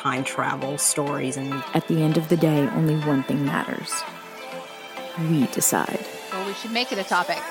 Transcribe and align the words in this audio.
Time 0.00 0.24
travel 0.24 0.78
stories, 0.78 1.36
and 1.36 1.52
At 1.74 1.86
the 1.86 2.00
end 2.00 2.16
of 2.16 2.30
the 2.30 2.36
day, 2.36 2.66
only 2.68 2.96
one 3.06 3.22
thing 3.24 3.44
matters. 3.44 3.92
We 5.28 5.46
decide. 5.48 6.02
Well, 6.32 6.46
we 6.46 6.54
should 6.54 6.70
make 6.70 6.90
it 6.90 6.98
a 6.98 7.04
topic. 7.04 7.36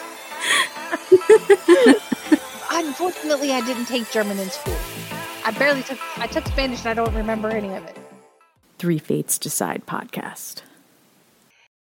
Unfortunately, 2.72 3.52
I 3.52 3.62
didn't 3.62 3.86
take 3.86 4.10
German 4.10 4.40
in 4.40 4.50
school. 4.50 4.76
I 5.46 5.52
barely 5.52 5.84
took. 5.84 6.00
I 6.18 6.26
took 6.26 6.48
Spanish, 6.48 6.80
and 6.80 6.88
I 6.88 6.94
don't 6.96 7.14
remember 7.14 7.50
any 7.50 7.72
of 7.76 7.86
it. 7.86 7.96
Three 8.80 8.98
Fates 8.98 9.38
Decide 9.38 9.86
podcast. 9.86 10.64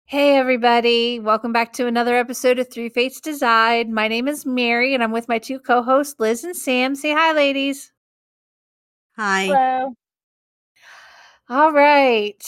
Hey, 0.05 0.37
everybody! 0.37 1.21
Welcome 1.21 1.55
back 1.55 1.73
to 1.75 1.87
another 1.87 2.17
episode 2.17 2.59
of 2.59 2.69
Three 2.69 2.91
Fates 2.91 3.23
Decide. 3.23 3.89
My 3.89 4.09
name 4.09 4.29
is 4.29 4.45
Mary, 4.45 4.93
and 4.93 5.03
I'm 5.03 5.13
with 5.13 5.27
my 5.27 5.39
two 5.39 5.59
co-hosts, 5.59 6.21
Liz 6.21 6.45
and 6.45 6.55
Sam. 6.55 6.95
Say 6.95 7.15
hi, 7.15 7.33
ladies. 7.33 7.93
hi. 9.17 9.47
Hello. 9.47 9.95
All 11.51 11.73
right. 11.73 12.41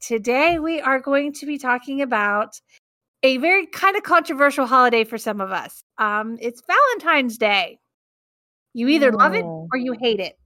Today 0.00 0.58
we 0.58 0.80
are 0.80 0.98
going 0.98 1.34
to 1.34 1.44
be 1.46 1.58
talking 1.58 2.00
about 2.00 2.58
a 3.22 3.36
very 3.36 3.66
kind 3.66 3.96
of 3.96 4.02
controversial 4.02 4.64
holiday 4.66 5.04
for 5.04 5.18
some 5.18 5.42
of 5.42 5.52
us. 5.52 5.84
Um, 5.98 6.38
it's 6.40 6.62
Valentine's 6.66 7.36
Day. 7.36 7.78
You 8.72 8.88
either 8.88 9.12
love 9.12 9.34
it 9.34 9.44
Oh. 9.44 9.68
or 9.70 9.78
you 9.78 9.94
hate 10.00 10.20
it. 10.20 10.38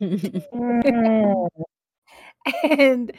And 2.62 3.12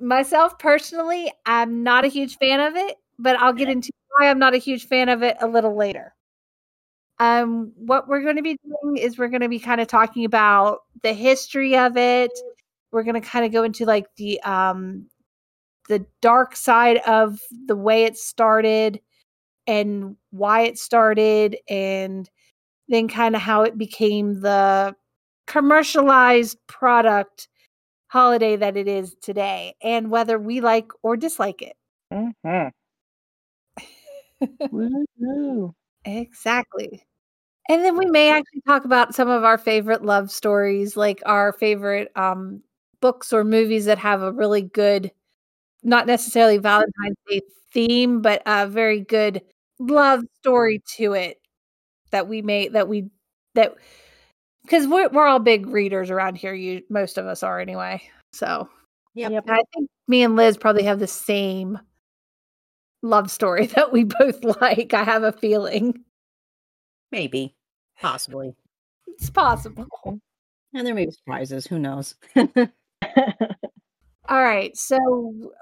myself 0.00 0.58
personally, 0.58 1.32
I'm 1.46 1.82
not 1.82 2.04
a 2.04 2.08
huge 2.08 2.38
fan 2.38 2.60
of 2.60 2.76
it, 2.76 2.96
but 3.18 3.36
I'll 3.36 3.52
get 3.52 3.68
into 3.68 3.90
why 4.18 4.30
I'm 4.30 4.38
not 4.38 4.54
a 4.54 4.58
huge 4.58 4.86
fan 4.86 5.08
of 5.08 5.22
it 5.22 5.36
a 5.40 5.46
little 5.46 5.76
later. 5.76 6.14
Um, 7.18 7.72
what 7.76 8.08
we're 8.08 8.22
going 8.22 8.36
to 8.36 8.42
be 8.42 8.58
doing 8.64 8.96
is 8.96 9.18
we're 9.18 9.28
going 9.28 9.42
to 9.42 9.48
be 9.48 9.58
kind 9.58 9.80
of 9.80 9.88
talking 9.88 10.24
about 10.24 10.80
the 11.02 11.12
history 11.12 11.76
of 11.76 11.96
it. 11.96 12.30
We're 12.92 13.04
going 13.04 13.20
to 13.20 13.26
kind 13.28 13.44
of 13.44 13.52
go 13.52 13.62
into 13.62 13.84
like 13.84 14.06
the 14.16 14.40
um 14.42 15.06
the 15.88 16.04
dark 16.22 16.56
side 16.56 16.98
of 17.06 17.40
the 17.66 17.76
way 17.76 18.04
it 18.04 18.16
started 18.16 19.00
and 19.66 20.16
why 20.30 20.62
it 20.62 20.78
started 20.78 21.56
and 21.68 22.28
then 22.88 23.08
kind 23.08 23.36
of 23.36 23.42
how 23.42 23.62
it 23.62 23.78
became 23.78 24.40
the 24.40 24.94
commercialized 25.46 26.58
product 26.68 27.48
holiday 28.08 28.56
that 28.56 28.76
it 28.76 28.88
is 28.88 29.16
today 29.22 29.74
and 29.82 30.10
whether 30.10 30.38
we 30.38 30.60
like 30.60 30.88
or 31.02 31.16
dislike 31.16 31.62
it. 31.62 31.76
Mhm. 34.72 35.74
Exactly. 36.04 37.04
And 37.68 37.84
then 37.84 37.96
we 37.98 38.06
may 38.06 38.30
actually 38.30 38.62
talk 38.68 38.84
about 38.84 39.14
some 39.14 39.30
of 39.30 39.44
our 39.44 39.58
favorite 39.58 40.04
love 40.04 40.30
stories, 40.30 40.96
like 40.96 41.22
our 41.26 41.52
favorite 41.54 42.10
um, 42.16 42.62
books 43.00 43.32
or 43.32 43.44
movies 43.44 43.84
that 43.86 43.98
have 43.98 44.22
a 44.22 44.32
really 44.32 44.62
good, 44.62 45.10
not 45.82 46.06
necessarily 46.06 46.58
mm. 46.58 46.62
Valentine's 46.62 47.16
Day 47.28 47.40
theme, 47.72 48.20
but 48.20 48.42
a 48.46 48.66
very 48.66 49.00
good 49.00 49.42
love 49.78 50.22
story 50.40 50.78
mm. 50.78 50.96
to 50.96 51.12
it 51.14 51.40
that 52.10 52.28
we 52.28 52.42
may, 52.42 52.68
that 52.68 52.88
we, 52.88 53.08
that, 53.54 53.74
because 54.62 54.86
we're, 54.86 55.08
we're 55.08 55.26
all 55.26 55.38
big 55.38 55.66
readers 55.66 56.10
around 56.10 56.36
here. 56.36 56.54
You, 56.54 56.82
most 56.90 57.18
of 57.18 57.26
us 57.26 57.42
are 57.42 57.60
anyway. 57.60 58.02
So 58.32 58.68
yeah, 59.14 59.28
Yep. 59.28 59.44
I 59.48 59.62
think 59.74 59.90
me 60.08 60.22
and 60.22 60.36
Liz 60.36 60.56
probably 60.56 60.84
have 60.84 60.98
the 60.98 61.06
same 61.06 61.78
love 63.02 63.30
story 63.30 63.66
that 63.74 63.92
we 63.92 64.04
both 64.04 64.42
like. 64.60 64.94
I 64.94 65.04
have 65.04 65.22
a 65.22 65.32
feeling. 65.32 66.04
Maybe, 67.10 67.54
possibly, 68.00 68.54
It's 69.08 69.30
possible. 69.30 69.88
and 70.74 70.86
there 70.86 70.94
may 70.94 71.06
be 71.06 71.10
surprises. 71.12 71.66
Who 71.66 71.78
knows? 71.78 72.14
All 74.28 74.42
right. 74.42 74.76
So, 74.76 74.98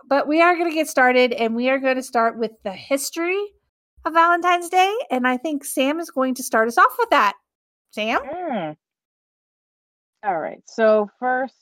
but 0.09 0.28
we 0.28 0.42
are 0.42 0.54
going 0.54 0.69
to 0.69 0.75
get 0.75 0.88
started 0.88 1.32
and 1.32 1.54
we 1.54 1.70
are 1.70 1.78
going 1.78 1.97
to 1.97 2.03
start 2.03 2.38
with 2.38 2.53
the 2.64 2.72
history 2.72 3.42
of 4.04 4.12
Valentine's 4.12 4.69
Day. 4.69 4.94
And 5.10 5.26
I 5.26 5.36
think 5.36 5.64
Sam 5.64 6.00
is 6.00 6.10
going 6.10 6.34
to 6.34 6.42
start 6.42 6.69
us 6.69 6.78
off 6.78 6.94
with 6.98 7.10
that. 7.10 7.34
Sam? 7.92 8.20
Mm. 8.22 8.76
All 10.25 10.38
right. 10.38 10.62
So 10.66 11.08
first, 11.19 11.54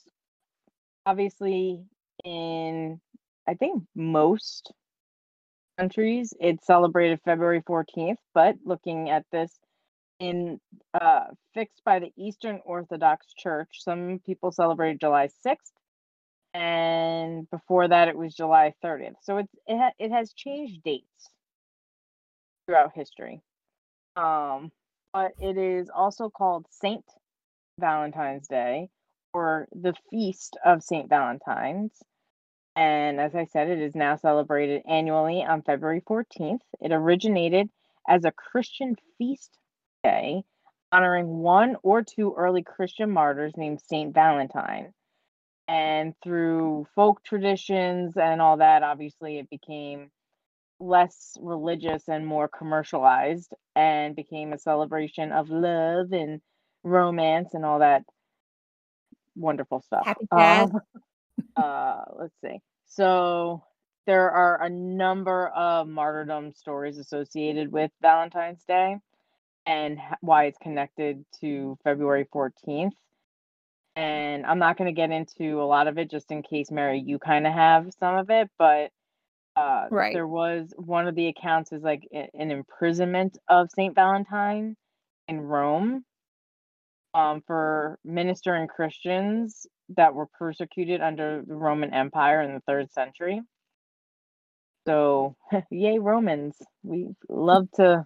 obviously, 1.05 1.81
in 2.25 2.99
I 3.47 3.53
think 3.53 3.83
most 3.95 4.71
countries, 5.77 6.33
it's 6.39 6.65
celebrated 6.65 7.21
February 7.23 7.61
14th. 7.61 8.17
But 8.33 8.55
looking 8.65 9.09
at 9.09 9.23
this 9.31 9.51
in 10.19 10.59
uh, 10.99 11.25
fixed 11.53 11.81
by 11.85 11.99
the 11.99 12.11
Eastern 12.17 12.59
Orthodox 12.65 13.27
Church, 13.37 13.69
some 13.79 14.19
people 14.25 14.51
celebrate 14.51 14.99
July 14.99 15.29
6th, 15.45 15.76
and 16.53 17.49
before 17.49 17.87
that, 17.87 18.07
it 18.07 18.17
was 18.17 18.35
July 18.35 18.73
30th. 18.83 19.15
So 19.21 19.37
it's 19.37 19.53
it, 19.67 19.77
ha- 19.77 19.93
it 19.99 20.11
has 20.11 20.33
changed 20.33 20.83
dates 20.83 21.29
throughout 22.65 22.91
history. 22.93 23.41
Um, 24.15 24.71
but 25.13 25.31
it 25.39 25.57
is 25.57 25.89
also 25.93 26.29
called 26.29 26.65
Saint 26.69 27.05
Valentine's 27.79 28.47
Day 28.47 28.89
or 29.33 29.67
the 29.71 29.93
Feast 30.09 30.57
of 30.65 30.83
Saint 30.83 31.09
Valentine's. 31.09 31.91
And 32.75 33.19
as 33.19 33.35
I 33.35 33.45
said, 33.45 33.69
it 33.69 33.79
is 33.79 33.95
now 33.95 34.15
celebrated 34.15 34.83
annually 34.87 35.43
on 35.43 35.63
February 35.63 36.01
14th. 36.01 36.59
It 36.81 36.91
originated 36.91 37.69
as 38.07 38.23
a 38.25 38.31
Christian 38.31 38.95
feast 39.17 39.57
day 40.03 40.43
honoring 40.91 41.27
one 41.39 41.75
or 41.83 42.03
two 42.03 42.33
early 42.37 42.63
Christian 42.63 43.11
martyrs 43.11 43.53
named 43.57 43.81
Saint 43.81 44.13
Valentine. 44.13 44.93
And 45.67 46.13
through 46.23 46.87
folk 46.95 47.23
traditions 47.23 48.15
and 48.15 48.41
all 48.41 48.57
that, 48.57 48.83
obviously, 48.83 49.37
it 49.37 49.49
became 49.49 50.09
less 50.79 51.35
religious 51.41 52.07
and 52.07 52.25
more 52.25 52.47
commercialized 52.47 53.53
and 53.75 54.15
became 54.15 54.53
a 54.53 54.59
celebration 54.59 55.31
of 55.31 55.49
love 55.49 56.11
and 56.11 56.39
romance 56.83 57.53
and 57.53 57.65
all 57.65 57.79
that 57.79 58.03
wonderful 59.35 59.81
stuff. 59.81 60.05
Happy. 60.05 60.27
Um, 60.31 60.79
uh, 61.55 62.01
let's 62.17 62.35
see. 62.43 62.59
So 62.85 63.63
there 64.05 64.31
are 64.31 64.61
a 64.63 64.69
number 64.69 65.47
of 65.47 65.87
martyrdom 65.87 66.53
stories 66.53 66.97
associated 66.97 67.71
with 67.71 67.91
Valentine's 68.01 68.63
Day 68.65 68.97
and 69.65 69.99
why 70.21 70.45
it's 70.45 70.57
connected 70.59 71.25
to 71.41 71.77
February 71.83 72.25
14th. 72.33 72.91
And 73.97 74.45
I'm 74.47 74.59
not 74.59 74.77
going 74.77 74.93
to 74.93 74.99
get 74.99 75.11
into 75.11 75.61
a 75.61 75.65
lot 75.65 75.87
of 75.89 75.99
it 75.99 76.11
just 76.11 76.31
in 76.31 76.43
case, 76.43 76.71
Mary, 76.71 77.03
you 77.05 77.19
kind 77.19 77.47
of 77.47 77.53
have 77.53 77.89
some 77.99 78.17
of 78.17 78.31
it, 78.31 78.49
but 78.59 78.91
uh, 79.57 79.89
Right. 79.91 80.13
there 80.13 80.27
was 80.27 80.73
one 80.77 81.07
of 81.07 81.15
the 81.15 81.27
accounts 81.29 81.71
is 81.73 81.83
like 81.83 82.07
an 82.13 82.51
imprisonment 82.51 83.37
of 83.49 83.69
Saint 83.75 83.95
Valentine 83.95 84.75
in 85.27 85.41
Rome 85.41 86.05
um, 87.15 87.43
for 87.47 87.99
ministering 88.05 88.67
Christians 88.67 89.67
that 89.97 90.15
were 90.15 90.27
persecuted 90.39 91.01
under 91.01 91.43
the 91.47 91.55
Roman 91.55 91.93
Empire 91.93 92.41
in 92.41 92.53
the 92.53 92.61
third 92.67 92.91
century. 92.91 93.41
So, 94.87 95.35
yay, 95.71 95.99
Romans! 95.99 96.57
We 96.83 97.09
love 97.29 97.69
to, 97.75 98.05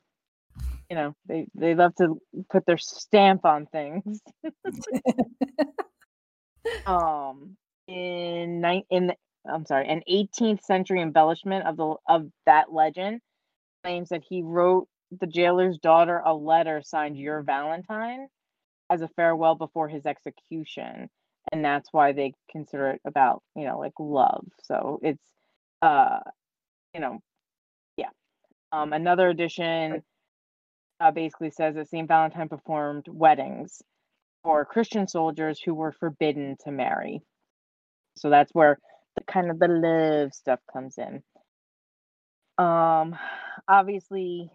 you 0.92 0.96
know, 0.96 1.16
they 1.26 1.48
they 1.56 1.74
love 1.74 1.96
to 1.96 2.20
put 2.50 2.66
their 2.66 2.78
stamp 2.78 3.46
on 3.46 3.66
things. 3.66 4.20
um, 6.86 7.56
in 7.88 8.60
nine 8.60 8.84
in 8.90 9.08
the, 9.08 9.16
I'm 9.50 9.66
sorry, 9.66 9.88
an 9.88 10.02
18th 10.12 10.62
century 10.64 11.02
embellishment 11.02 11.66
of 11.66 11.78
the 11.78 11.96
of 12.10 12.28
that 12.46 12.74
legend 12.74 13.22
claims 13.86 14.10
that 14.10 14.24
he 14.28 14.42
wrote 14.42 14.90
the 15.18 15.28
jailer's 15.28 15.78
daughter 15.78 16.22
a 16.26 16.34
letter 16.34 16.82
signed 16.84 17.18
"Your 17.18 17.42
Valentine" 17.42 18.28
as 18.90 19.02
a 19.02 19.08
farewell 19.16 19.56
before 19.56 19.88
his 19.88 20.06
execution, 20.06 21.10
and 21.54 21.64
that's 21.64 21.88
why 21.94 22.12
they 22.12 22.34
consider 22.52 22.90
it 22.90 23.02
about 23.06 23.44
you 23.56 23.64
know 23.64 23.80
like 23.80 23.94
love. 23.98 24.46
So 24.64 25.00
it's 25.02 25.24
uh 25.82 26.20
you 26.94 27.00
know 27.00 27.22
yeah. 27.96 28.10
Um, 28.74 28.92
another 28.92 29.30
edition 29.30 30.04
uh, 31.02 31.12
basically 31.12 31.50
says 31.50 31.76
that 31.76 31.90
Saint 31.90 32.08
Valentine 32.08 32.48
performed 32.48 33.08
weddings 33.08 33.82
for 34.44 34.66
Christian 34.66 35.08
soldiers 35.08 35.60
who 35.60 35.74
were 35.74 35.92
forbidden 35.92 36.56
to 36.64 36.72
marry. 36.72 37.22
So 38.18 38.30
that's 38.30 38.54
where 38.54 38.78
the 39.16 39.24
kind 39.24 39.50
of 39.50 39.60
the 39.60 39.68
love 39.68 40.34
stuff 40.34 40.60
comes 40.72 40.98
in. 40.98 41.24
Um, 42.64 43.18
obviously, 43.68 44.52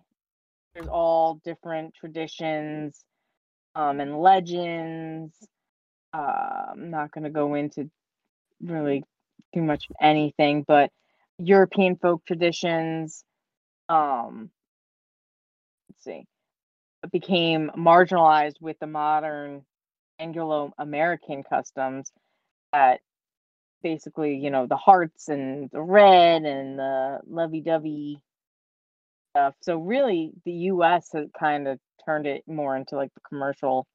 there's 0.75 0.89
all 0.89 1.41
different 1.45 1.95
traditions 1.95 3.05
um, 3.75 4.01
and 4.01 4.21
legends. 4.21 5.35
Uh, 6.13 6.67
I'm 6.73 6.91
not 6.91 7.11
going 7.11 7.25
to 7.25 7.31
go 7.31 7.55
into 7.55 7.91
really 8.63 9.03
too 9.55 9.63
much 9.63 9.87
of 9.91 9.97
anything, 10.01 10.65
but 10.67 10.91
European 11.39 11.97
folk 11.97 12.25
traditions. 12.25 13.25
Um, 13.89 14.51
let's 15.91 16.05
see, 16.05 16.27
became 17.13 17.71
marginalized 17.77 18.61
with 18.61 18.79
the 18.79 18.87
modern 18.87 19.65
Anglo-American 20.19 21.43
customs 21.43 22.11
that 22.73 23.01
basically, 23.83 24.37
you 24.37 24.51
know, 24.51 24.67
the 24.67 24.77
hearts 24.77 25.29
and 25.29 25.71
the 25.71 25.81
red 25.81 26.45
and 26.45 26.79
the 26.79 27.21
lovey-dovey 27.29 28.21
stuff. 29.37 29.55
So 29.61 29.79
really, 29.79 30.33
the 30.45 30.53
U.S. 30.53 31.11
has 31.13 31.29
kind 31.39 31.69
of 31.69 31.79
turned 32.05 32.27
it 32.27 32.43
more 32.47 32.77
into 32.77 32.97
like 32.97 33.13
the 33.15 33.21
commercial 33.29 33.87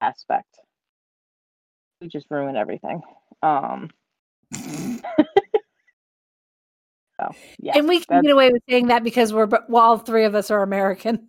aspect. 0.00 0.58
We 2.00 2.08
just 2.08 2.26
ruin 2.30 2.56
everything. 2.56 3.02
Um. 3.42 3.90
so 4.52 5.00
yeah, 7.58 7.76
and 7.76 7.88
we 7.88 8.00
can 8.00 8.22
get 8.22 8.30
away 8.30 8.50
with 8.50 8.62
saying 8.68 8.88
that 8.88 9.04
because 9.04 9.32
we're 9.32 9.48
well, 9.68 9.82
all 9.82 9.98
three 9.98 10.24
of 10.24 10.34
us 10.34 10.50
are 10.50 10.62
American. 10.62 11.28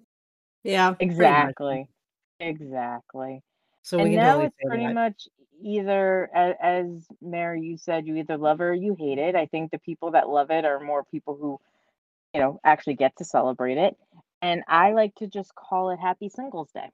Yeah, 0.63 0.95
exactly, 0.99 1.89
exactly. 2.39 3.41
So 3.81 3.97
and 3.97 4.03
we 4.05 4.11
can 4.11 4.19
now 4.19 4.31
totally 4.33 4.45
it's 4.47 4.55
pretty 4.67 4.85
that. 4.85 4.93
much 4.93 5.27
either 5.63 6.29
as, 6.33 6.55
as 6.61 7.07
Mary 7.21 7.61
you 7.61 7.77
said 7.77 8.05
you 8.07 8.15
either 8.17 8.37
love 8.37 8.61
it 8.61 8.63
or 8.63 8.73
you 8.73 8.95
hate 8.97 9.17
it. 9.17 9.35
I 9.35 9.45
think 9.47 9.71
the 9.71 9.79
people 9.79 10.11
that 10.11 10.29
love 10.29 10.51
it 10.51 10.65
are 10.65 10.79
more 10.79 11.03
people 11.03 11.35
who 11.39 11.59
you 12.33 12.41
know 12.41 12.59
actually 12.63 12.95
get 12.95 13.15
to 13.17 13.25
celebrate 13.25 13.77
it. 13.77 13.95
And 14.41 14.63
I 14.67 14.93
like 14.93 15.15
to 15.15 15.27
just 15.27 15.53
call 15.55 15.89
it 15.91 15.99
Happy 15.99 16.29
Singles 16.29 16.69
Day 16.73 16.89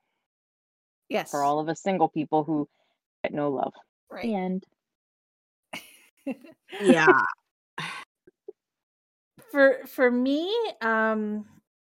Yes. 1.09 1.31
for 1.31 1.43
all 1.43 1.59
of 1.59 1.69
us 1.69 1.81
single 1.81 2.09
people 2.09 2.43
who 2.43 2.67
get 3.23 3.33
no 3.33 3.49
love. 3.51 3.73
right. 4.09 4.23
The 4.23 4.35
end. 4.35 4.63
Yeah. 6.81 7.05
for 9.51 9.79
for 9.85 10.09
me 10.09 10.53
um 10.81 11.45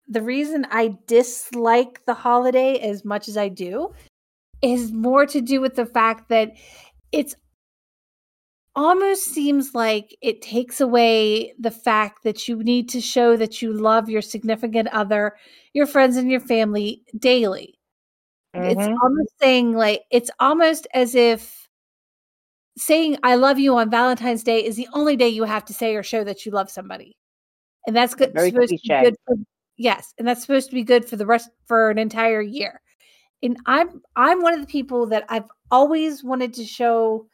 the 0.10 0.22
reason 0.22 0.66
i 0.72 0.98
dislike 1.08 2.04
the 2.06 2.14
holiday 2.14 2.80
as 2.80 3.06
much 3.06 3.28
as 3.28 3.38
i 3.38 3.48
do 3.48 3.94
is 4.62 4.92
more 4.92 5.26
to 5.26 5.40
do 5.40 5.62
with 5.62 5.76
the 5.76 5.86
fact 5.86 6.30
that 6.30 6.52
it's 7.12 7.36
almost 8.76 9.24
seems 9.24 9.74
like 9.74 10.16
it 10.22 10.42
takes 10.42 10.80
away 10.80 11.54
the 11.60 11.72
fact 11.72 12.24
that 12.24 12.48
you 12.48 12.64
need 12.64 12.88
to 12.90 13.02
show 13.02 13.36
that 13.36 13.62
you 13.62 13.74
love 13.74 14.10
your 14.10 14.22
significant 14.22 14.88
other 14.90 15.36
your 15.74 15.86
friends 15.86 16.18
and 16.18 16.32
your 16.32 16.40
family 16.40 17.04
daily. 17.18 17.78
It's 18.54 18.88
Mhm. 18.88 18.98
almost 19.02 19.32
saying 19.40 19.74
like 19.74 20.04
it's 20.12 20.32
almost 20.40 20.88
as 20.94 21.16
if 21.16 21.68
saying 22.78 23.18
i 23.24 23.36
love 23.36 23.60
you 23.60 23.76
on 23.76 23.90
valentine's 23.90 24.44
day 24.44 24.64
is 24.64 24.76
the 24.78 24.88
only 24.94 25.16
day 25.18 25.28
you 25.28 25.44
have 25.44 25.66
to 25.66 25.74
say 25.74 25.96
or 25.96 26.04
show 26.04 26.24
that 26.24 26.46
you 26.46 26.52
love 26.52 26.70
somebody. 26.70 27.18
And 27.88 27.96
that's 27.96 28.16
good 28.16 28.34
Very 28.34 28.52
supposed 28.52 28.70
to 28.70 28.80
be 28.84 28.90
good 29.04 29.16
for 29.26 29.36
yes 29.80 30.14
and 30.20 30.28
that's 30.28 30.42
supposed 30.42 30.70
to 30.70 30.76
be 30.76 30.84
good 30.84 31.06
for 31.06 31.16
the 31.16 31.26
rest 31.26 31.50
for 31.66 31.90
an 31.90 31.98
entire 31.98 32.42
year. 32.42 32.82
And 33.42 33.58
i'm 33.66 34.02
i'm 34.16 34.44
one 34.44 34.54
of 34.54 34.62
the 34.62 34.68
people 34.68 35.08
that 35.08 35.24
i've 35.30 35.50
always 35.72 36.24
wanted 36.24 36.54
to 36.56 36.66
show 36.66 37.26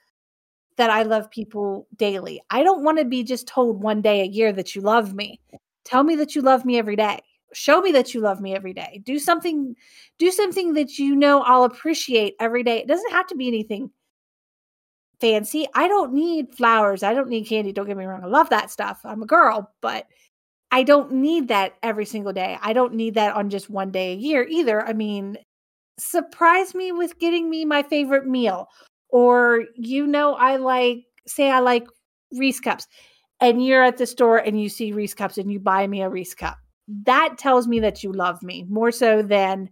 that 0.78 0.90
i 0.90 1.04
love 1.04 1.30
people 1.32 1.88
daily. 1.98 2.42
I 2.50 2.64
don't 2.64 2.84
want 2.84 3.00
to 3.00 3.06
be 3.06 3.24
just 3.24 3.48
told 3.48 3.82
one 3.82 4.02
day 4.02 4.22
a 4.22 4.26
year 4.26 4.54
that 4.54 4.76
you 4.76 4.82
love 4.82 5.14
me. 5.14 5.42
Tell 5.84 6.04
me 6.04 6.16
that 6.18 6.36
you 6.36 6.42
love 6.42 6.64
me 6.66 6.78
every 6.78 6.96
day. 6.96 7.20
Show 7.54 7.82
me 7.82 7.92
that 7.94 8.14
you 8.14 8.22
love 8.22 8.42
me 8.42 8.54
every 8.56 8.74
day. 8.74 9.02
Do 9.04 9.18
something 9.18 9.76
do 10.20 10.32
something 10.32 10.74
that 10.74 11.00
you 11.00 11.16
know 11.16 11.42
i'll 11.42 11.64
appreciate 11.64 12.36
every 12.40 12.64
day. 12.64 12.78
It 12.78 12.88
doesn't 12.88 13.12
have 13.12 13.28
to 13.28 13.36
be 13.36 13.48
anything 13.48 13.90
fancy. 15.20 15.66
I 15.74 15.88
don't 15.88 16.14
need 16.14 16.54
flowers. 16.54 17.02
I 17.02 17.14
don't 17.14 17.30
need 17.30 17.48
candy. 17.48 17.72
Don't 17.72 17.88
get 17.88 17.98
me 17.98 18.06
wrong. 18.06 18.24
I 18.24 18.28
love 18.28 18.50
that 18.50 18.70
stuff. 18.70 19.00
I'm 19.04 19.24
a 19.24 19.26
girl 19.26 19.72
but 19.82 20.06
i 20.72 20.84
don't 20.84 21.12
need 21.12 21.48
that 21.50 21.74
every 21.84 22.06
single 22.06 22.34
day. 22.34 22.58
I 22.62 22.74
don't 22.74 22.94
need 22.94 23.16
that 23.16 23.36
on 23.36 23.50
just 23.50 23.70
one 23.70 23.92
day 23.92 24.14
a 24.14 24.16
year 24.16 24.46
either. 24.50 24.86
I 24.86 24.94
mean 24.94 25.38
surprise 26.00 26.76
me 26.76 26.92
with 26.92 27.20
getting 27.20 27.50
me 27.50 27.66
my 27.66 27.84
favorite 27.84 28.28
meal 28.28 28.68
or 29.10 29.64
you 29.76 30.06
know 30.06 30.36
i 30.36 30.58
like 30.58 31.00
say 31.26 31.50
i 31.50 31.60
like 31.60 31.88
reese 32.34 32.60
cups 32.60 32.88
and 33.42 33.66
you're 33.66 33.84
at 33.84 33.98
the 33.98 34.06
store 34.06 34.38
and 34.38 34.62
you 34.62 34.70
see 34.70 34.92
reese 34.92 35.14
cups 35.14 35.38
and 35.38 35.52
you 35.52 35.60
buy 35.60 35.88
me 35.88 36.02
a 36.02 36.10
reese 36.10 36.34
cup. 36.34 36.58
That 37.06 37.38
tells 37.38 37.68
me 37.68 37.80
that 37.82 38.04
you 38.04 38.12
love 38.12 38.42
me 38.44 38.66
more 38.70 38.92
so 38.92 39.22
than 39.22 39.70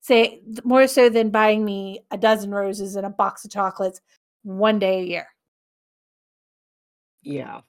say 0.00 0.42
more 0.64 0.86
so 0.86 1.08
than 1.08 1.30
buying 1.30 1.64
me 1.64 2.00
a 2.10 2.18
dozen 2.18 2.50
roses 2.50 2.96
and 2.96 3.06
a 3.06 3.10
box 3.10 3.44
of 3.44 3.50
chocolates 3.50 4.00
one 4.42 4.78
day 4.78 5.00
a 5.00 5.04
year. 5.04 5.26
Yeah. 7.22 7.60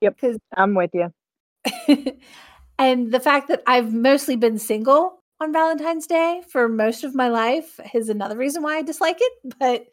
Because 0.00 0.38
I'm 0.56 0.74
with 0.74 0.90
you. 0.94 1.12
and 2.78 3.12
the 3.12 3.20
fact 3.20 3.48
that 3.48 3.62
I've 3.66 3.92
mostly 3.92 4.36
been 4.36 4.58
single 4.58 5.22
on 5.40 5.52
Valentine's 5.52 6.06
Day 6.06 6.42
for 6.50 6.68
most 6.68 7.04
of 7.04 7.14
my 7.14 7.28
life 7.28 7.78
is 7.94 8.08
another 8.08 8.36
reason 8.36 8.62
why 8.62 8.76
I 8.76 8.82
dislike 8.82 9.18
it, 9.20 9.32
but 9.58 9.86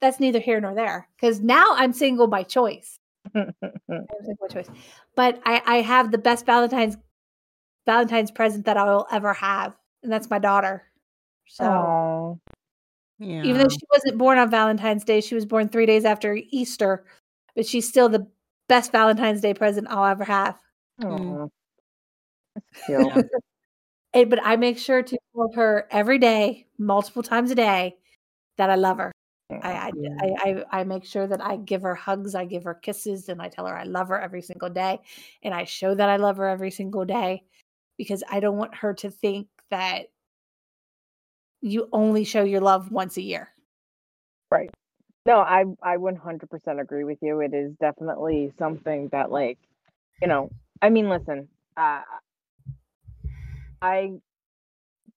that's 0.00 0.20
neither 0.20 0.40
here 0.40 0.60
nor 0.60 0.74
there 0.74 1.08
because 1.16 1.40
now 1.40 1.74
I'm 1.74 1.92
single 1.92 2.26
by 2.26 2.42
choice. 2.42 2.98
I'm 3.34 3.54
single 3.60 4.36
by 4.40 4.48
choice. 4.52 4.68
But 5.14 5.40
I, 5.44 5.62
I 5.66 5.76
have 5.82 6.10
the 6.10 6.18
best 6.18 6.46
Valentine's 6.46 6.96
Valentine's 7.86 8.30
present 8.30 8.66
that 8.66 8.76
I 8.76 8.84
will 8.84 9.06
ever 9.10 9.32
have, 9.34 9.76
and 10.02 10.12
that's 10.12 10.30
my 10.30 10.38
daughter. 10.38 10.84
So 11.46 11.64
Oh, 11.66 12.38
Yeah. 13.18 13.44
even 13.44 13.58
though 13.62 13.68
she 13.68 13.86
wasn't 13.92 14.18
born 14.18 14.38
on 14.38 14.50
Valentine's 14.50 15.04
Day, 15.04 15.20
she 15.20 15.34
was 15.34 15.46
born 15.46 15.68
three 15.68 15.86
days 15.86 16.04
after 16.04 16.38
Easter, 16.50 17.04
but 17.54 17.66
she's 17.66 17.88
still 17.88 18.08
the 18.08 18.26
best 18.70 18.92
Valentine's 18.92 19.40
Day 19.40 19.52
present 19.52 19.88
I'll 19.90 20.06
ever 20.06 20.24
have. 20.24 20.58
Mm. 21.02 21.50
Yeah. 22.88 23.22
And, 24.12 24.28
but 24.28 24.40
I 24.42 24.56
make 24.56 24.76
sure 24.76 25.02
to 25.02 25.18
tell 25.34 25.52
her 25.54 25.86
every 25.90 26.18
day, 26.18 26.66
multiple 26.78 27.22
times 27.22 27.52
a 27.52 27.54
day, 27.54 27.96
that 28.58 28.68
I 28.68 28.74
love 28.74 28.98
her. 28.98 29.12
I, 29.62 29.72
I, 29.72 29.90
I, 30.20 30.34
I, 30.40 30.80
I 30.80 30.84
make 30.84 31.04
sure 31.04 31.26
that 31.28 31.40
I 31.40 31.56
give 31.56 31.82
her 31.82 31.94
hugs, 31.94 32.34
I 32.34 32.44
give 32.44 32.64
her 32.64 32.74
kisses, 32.74 33.28
and 33.28 33.40
I 33.40 33.48
tell 33.48 33.66
her 33.66 33.76
I 33.76 33.84
love 33.84 34.08
her 34.08 34.20
every 34.20 34.42
single 34.42 34.68
day. 34.68 35.00
And 35.44 35.54
I 35.54 35.64
show 35.64 35.94
that 35.94 36.08
I 36.08 36.16
love 36.16 36.38
her 36.38 36.48
every 36.48 36.72
single 36.72 37.04
day 37.04 37.44
because 37.96 38.24
I 38.28 38.40
don't 38.40 38.56
want 38.56 38.74
her 38.74 38.94
to 38.94 39.10
think 39.10 39.46
that 39.70 40.06
you 41.60 41.88
only 41.92 42.24
show 42.24 42.42
your 42.42 42.60
love 42.60 42.90
once 42.90 43.16
a 43.16 43.22
year. 43.22 43.48
Right. 44.50 44.70
No, 45.26 45.38
I 45.40 45.64
I 45.82 45.96
100% 45.98 46.80
agree 46.80 47.04
with 47.04 47.18
you. 47.22 47.40
It 47.40 47.52
is 47.54 47.74
definitely 47.76 48.52
something 48.58 49.08
that 49.12 49.30
like, 49.30 49.58
you 50.22 50.28
know, 50.28 50.50
I 50.82 50.90
mean, 50.90 51.08
listen, 51.10 51.48
uh 51.76 52.02
I 53.82 54.20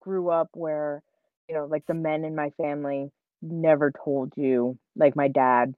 grew 0.01 0.29
up 0.29 0.49
where, 0.53 1.03
you 1.49 1.55
know, 1.55 1.65
like 1.65 1.85
the 1.87 1.93
men 1.93 2.25
in 2.25 2.35
my 2.35 2.51
family 2.51 3.11
never 3.41 3.91
told 4.05 4.33
you, 4.37 4.79
like 4.95 5.15
my 5.15 5.27
dad 5.29 5.75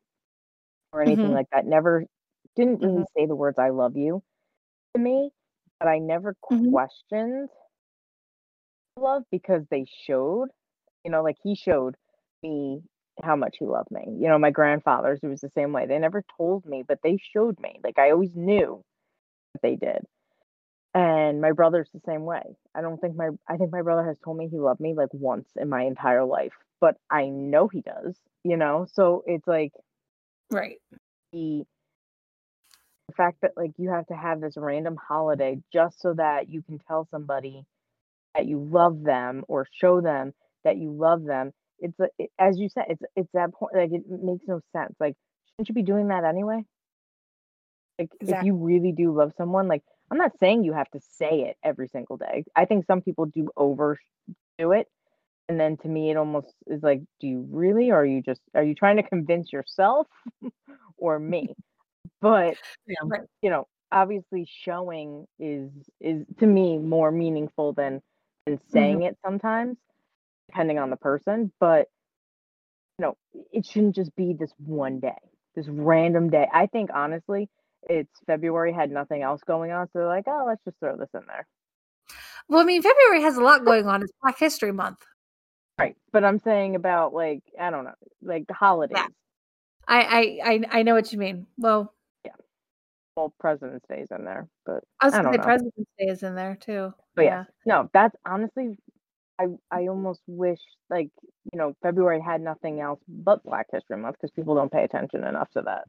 or 0.93 1.01
anything 1.03 1.31
Mhm. 1.31 1.33
like 1.33 1.47
that, 1.51 1.65
never 1.65 2.05
didn't 2.55 2.81
really 2.81 3.03
Mhm. 3.03 3.05
say 3.17 3.25
the 3.27 3.35
words 3.35 3.59
I 3.59 3.69
love 3.71 3.97
you 3.97 4.23
to 4.95 5.01
me, 5.01 5.31
but 5.79 5.89
I 5.89 5.99
never 5.99 6.35
Mhm. 6.49 6.77
questioned 6.77 7.49
love 8.97 9.23
because 9.29 9.63
they 9.69 9.85
showed, 9.85 10.49
you 11.03 11.11
know, 11.11 11.23
like 11.23 11.37
he 11.43 11.55
showed 11.55 11.95
me 12.43 12.81
how 13.23 13.35
much 13.35 13.57
he 13.59 13.65
loved 13.65 13.91
me. 13.91 14.05
You 14.19 14.27
know, 14.29 14.37
my 14.39 14.51
grandfathers, 14.51 15.19
it 15.23 15.27
was 15.27 15.41
the 15.41 15.49
same 15.51 15.71
way. 15.73 15.85
They 15.87 15.99
never 15.99 16.23
told 16.37 16.65
me, 16.65 16.83
but 16.87 16.99
they 17.03 17.17
showed 17.33 17.59
me. 17.59 17.79
Like 17.83 17.99
I 17.99 18.11
always 18.11 18.31
knew 18.35 18.83
that 19.53 19.61
they 19.61 19.75
did. 19.75 20.05
And 20.93 21.41
my 21.41 21.51
brother's 21.51 21.89
the 21.93 22.01
same 22.05 22.23
way. 22.25 22.55
I 22.75 22.81
don't 22.81 22.99
think 22.99 23.15
my 23.15 23.29
I 23.49 23.57
think 23.57 23.71
my 23.71 23.81
brother 23.81 24.05
has 24.05 24.17
told 24.19 24.37
me 24.37 24.47
he 24.49 24.59
loved 24.59 24.79
me 24.79 24.93
like 24.93 25.13
once 25.13 25.49
in 25.57 25.69
my 25.69 25.83
entire 25.83 26.23
life, 26.25 26.53
but 26.81 26.97
I 27.09 27.27
know 27.27 27.67
he 27.67 27.81
does, 27.81 28.17
you 28.43 28.57
know? 28.57 28.87
So 28.93 29.23
it's 29.27 29.47
like 29.47 29.73
Right. 30.51 30.79
the 31.31 31.65
the 33.07 33.13
fact 33.13 33.37
that 33.41 33.51
like 33.55 33.71
you 33.77 33.89
have 33.89 34.07
to 34.07 34.15
have 34.15 34.41
this 34.41 34.55
random 34.57 34.95
holiday 34.97 35.57
just 35.71 36.01
so 36.01 36.13
that 36.13 36.49
you 36.49 36.61
can 36.61 36.79
tell 36.79 37.07
somebody 37.11 37.65
that 38.35 38.45
you 38.45 38.59
love 38.59 39.03
them 39.03 39.43
or 39.47 39.67
show 39.71 40.01
them 40.01 40.33
that 40.63 40.77
you 40.77 40.91
love 40.91 41.23
them 41.23 41.51
it's 41.79 41.99
a, 41.99 42.07
it, 42.17 42.29
as 42.39 42.57
you 42.57 42.69
said 42.69 42.85
it's 42.89 43.01
it's 43.15 43.29
that 43.33 43.53
point 43.53 43.75
like 43.75 43.91
it 43.91 44.03
makes 44.09 44.45
no 44.47 44.61
sense 44.75 44.93
like 44.99 45.15
shouldn't 45.49 45.69
you 45.69 45.75
be 45.75 45.83
doing 45.83 46.07
that 46.09 46.23
anyway 46.23 46.63
like 47.99 48.09
if 48.19 48.43
you 48.43 48.55
really 48.55 48.91
do 48.91 49.13
love 49.13 49.31
someone 49.37 49.67
like 49.67 49.83
i'm 50.11 50.17
not 50.17 50.31
saying 50.39 50.63
you 50.63 50.73
have 50.73 50.89
to 50.91 50.99
say 51.17 51.41
it 51.41 51.57
every 51.63 51.87
single 51.89 52.17
day 52.17 52.43
i 52.55 52.65
think 52.65 52.85
some 52.85 53.01
people 53.01 53.25
do 53.25 53.49
overdo 53.55 53.97
it 54.71 54.87
And 55.47 55.59
then 55.59 55.77
to 55.77 55.87
me, 55.87 56.09
it 56.09 56.17
almost 56.17 56.53
is 56.67 56.81
like, 56.81 57.01
do 57.19 57.27
you 57.27 57.47
really? 57.51 57.91
Or 57.91 57.97
are 57.97 58.05
you 58.05 58.21
just 58.21 58.41
are 58.55 58.63
you 58.63 58.73
trying 58.75 58.97
to 58.97 59.03
convince 59.03 59.53
yourself 59.53 60.07
or 60.97 61.19
me? 61.19 61.55
But 62.21 62.57
Yeah. 62.87 62.95
You 63.41 63.49
know, 63.51 63.67
obviously 63.91 64.47
showing 64.63 65.27
is 65.39 65.69
is 66.01 66.25
to 66.39 66.47
me 66.47 66.77
more 66.77 67.11
meaningful 67.11 67.73
than 67.73 68.01
than 68.45 68.57
mm-hmm. 68.57 68.71
saying 68.71 69.01
it 69.03 69.17
sometimes, 69.23 69.77
depending 70.49 70.79
on 70.79 70.89
the 70.89 70.97
person. 70.97 71.51
But 71.59 71.87
you 72.97 73.05
know, 73.05 73.17
it 73.51 73.65
shouldn't 73.65 73.95
just 73.95 74.15
be 74.15 74.33
this 74.33 74.51
one 74.57 74.99
day, 74.99 75.17
this 75.55 75.67
random 75.67 76.29
day. 76.29 76.47
I 76.53 76.67
think 76.67 76.89
honestly, 76.93 77.49
it's 77.83 78.11
February 78.25 78.73
had 78.73 78.89
nothing 78.91 79.21
else 79.21 79.41
going 79.45 79.71
on, 79.71 79.87
so 79.87 79.99
they're 79.99 80.07
like, 80.07 80.25
oh, 80.27 80.45
let's 80.47 80.63
just 80.63 80.77
throw 80.79 80.95
this 80.95 81.09
in 81.13 81.21
there. 81.27 81.45
Well, 82.47 82.61
I 82.61 82.63
mean, 82.63 82.81
February 82.81 83.21
has 83.23 83.37
a 83.37 83.41
lot 83.41 83.65
going 83.65 83.87
on. 83.87 84.01
It's 84.03 84.11
Black 84.21 84.37
History 84.39 84.71
Month. 84.71 84.99
Right. 85.77 85.95
But 86.13 86.23
I'm 86.23 86.39
saying 86.39 86.75
about 86.75 87.13
like, 87.13 87.41
I 87.59 87.69
don't 87.69 87.83
know, 87.83 87.95
like 88.21 88.47
the 88.47 88.53
holidays. 88.53 88.97
I 89.87 90.01
I 90.01 90.39
I, 90.43 90.79
I 90.79 90.83
know 90.83 90.93
what 90.95 91.11
you 91.11 91.19
mean. 91.19 91.47
Well, 91.57 91.93
Yeah. 92.23 92.31
Well, 93.15 93.33
President's 93.39 93.85
Day's 93.89 94.07
in 94.11 94.23
there, 94.25 94.47
but 94.65 94.83
I 95.01 95.05
was 95.07 95.13
I 95.13 95.17
gonna 95.21 95.33
say 95.33 95.37
know. 95.37 95.43
President's 95.43 95.91
Day 95.99 96.05
is 96.05 96.23
in 96.23 96.35
there 96.35 96.55
too. 96.55 96.93
But 97.15 97.25
yeah, 97.25 97.43
no, 97.65 97.89
that's 97.93 98.15
honestly, 98.25 98.77
I 99.39 99.45
I 99.71 99.87
almost 99.87 100.21
wish 100.27 100.59
like 100.89 101.09
you 101.51 101.59
know 101.59 101.75
February 101.81 102.21
had 102.21 102.41
nothing 102.41 102.79
else 102.79 102.99
but 103.07 103.43
Black 103.43 103.67
History 103.71 103.97
Month 103.97 104.15
because 104.19 104.31
people 104.31 104.55
don't 104.55 104.71
pay 104.71 104.83
attention 104.83 105.23
enough 105.23 105.49
to 105.51 105.61
that. 105.63 105.83